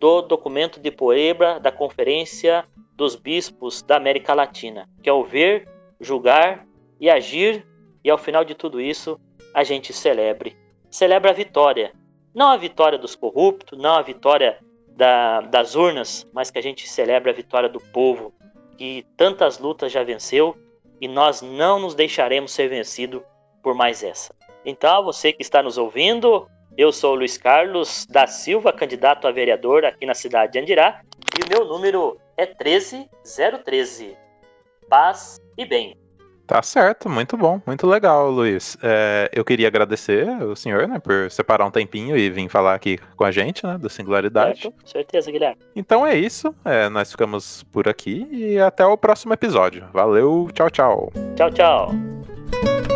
do 0.01 0.21
documento 0.21 0.81
de 0.81 0.91
Puebla 0.91 1.61
da 1.61 1.71
Conferência 1.71 2.65
dos 2.97 3.15
Bispos 3.15 3.83
da 3.83 3.97
América 3.97 4.35
Latina, 4.35 4.89
que 5.01 5.09
é 5.09 5.13
o 5.13 5.23
ver, 5.23 5.69
julgar 6.01 6.67
e 6.99 7.09
agir 7.09 7.65
e 8.07 8.11
ao 8.11 8.17
final 8.17 8.45
de 8.45 8.55
tudo 8.55 8.81
isso 8.81 9.19
a 9.53 9.65
gente 9.65 9.93
celebre. 9.93 10.57
Celebra 10.89 11.33
a 11.33 11.35
vitória. 11.35 11.93
Não 12.33 12.53
a 12.53 12.57
vitória 12.57 12.97
dos 12.97 13.17
corruptos, 13.17 13.77
não 13.77 13.97
a 13.97 14.03
vitória 14.03 14.61
da, 14.91 15.41
das 15.41 15.75
urnas, 15.75 16.25
mas 16.33 16.49
que 16.49 16.59
a 16.59 16.63
gente 16.63 16.89
celebre 16.89 17.31
a 17.31 17.35
vitória 17.35 17.69
do 17.69 17.81
povo, 17.81 18.33
que 18.79 19.05
tantas 19.17 19.59
lutas 19.59 19.91
já 19.91 20.05
venceu 20.05 20.57
e 21.01 21.09
nós 21.09 21.43
não 21.43 21.81
nos 21.81 21.97
deixaremos 21.97 22.53
ser 22.53 22.69
vencidos 22.69 23.23
por 23.61 23.75
mais 23.75 24.05
essa. 24.05 24.33
Então, 24.65 25.03
você 25.03 25.33
que 25.33 25.43
está 25.43 25.61
nos 25.61 25.77
ouvindo, 25.77 26.47
eu 26.79 26.93
sou 26.93 27.13
o 27.13 27.17
Luiz 27.17 27.37
Carlos 27.37 28.07
da 28.09 28.29
Silva, 28.29 28.73
candidato 28.73 29.27
a 29.27 29.33
vereador 29.33 29.85
aqui 29.85 30.07
na 30.07 30.15
cidade 30.15 30.53
de 30.53 30.61
Andirá, 30.61 31.01
e 31.37 31.45
o 31.45 31.49
meu 31.49 31.67
número 31.67 32.21
é 32.37 32.47
13013. 32.47 34.17
Paz 34.89 35.41
e 35.59 35.67
bem. 35.67 36.06
Tá 36.47 36.63
certo, 36.63 37.09
muito 37.09 37.37
bom, 37.37 37.61
muito 37.67 37.87
legal, 37.87 38.31
Luiz. 38.31 38.79
É, 38.83 39.29
eu 39.33 39.45
queria 39.45 39.67
agradecer 39.67 40.29
o 40.43 40.55
senhor, 40.55 40.87
né, 40.87 40.99
por 41.01 41.31
separar 41.31 41.67
um 41.67 41.71
tempinho 41.71 42.17
e 42.17 42.31
vir 42.31 42.49
falar 42.49 42.75
aqui 42.75 42.99
com 43.17 43.25
a 43.25 43.33
gente, 43.33 43.67
né, 43.67 43.77
do 43.77 43.91
Singularidade. 43.91 44.63
Certo, 44.63 44.75
certeza, 44.85 45.31
Guilherme. 45.31 45.59
Então 45.75 46.07
é 46.07 46.17
isso, 46.17 46.55
é, 46.65 46.89
nós 46.89 47.11
ficamos 47.11 47.65
por 47.65 47.89
aqui 47.89 48.29
e 48.31 48.59
até 48.61 48.87
o 48.87 48.97
próximo 48.97 49.33
episódio. 49.33 49.89
Valeu, 49.93 50.49
tchau, 50.53 50.71
tchau. 50.71 51.13
Tchau, 51.35 51.51
tchau. 51.51 52.96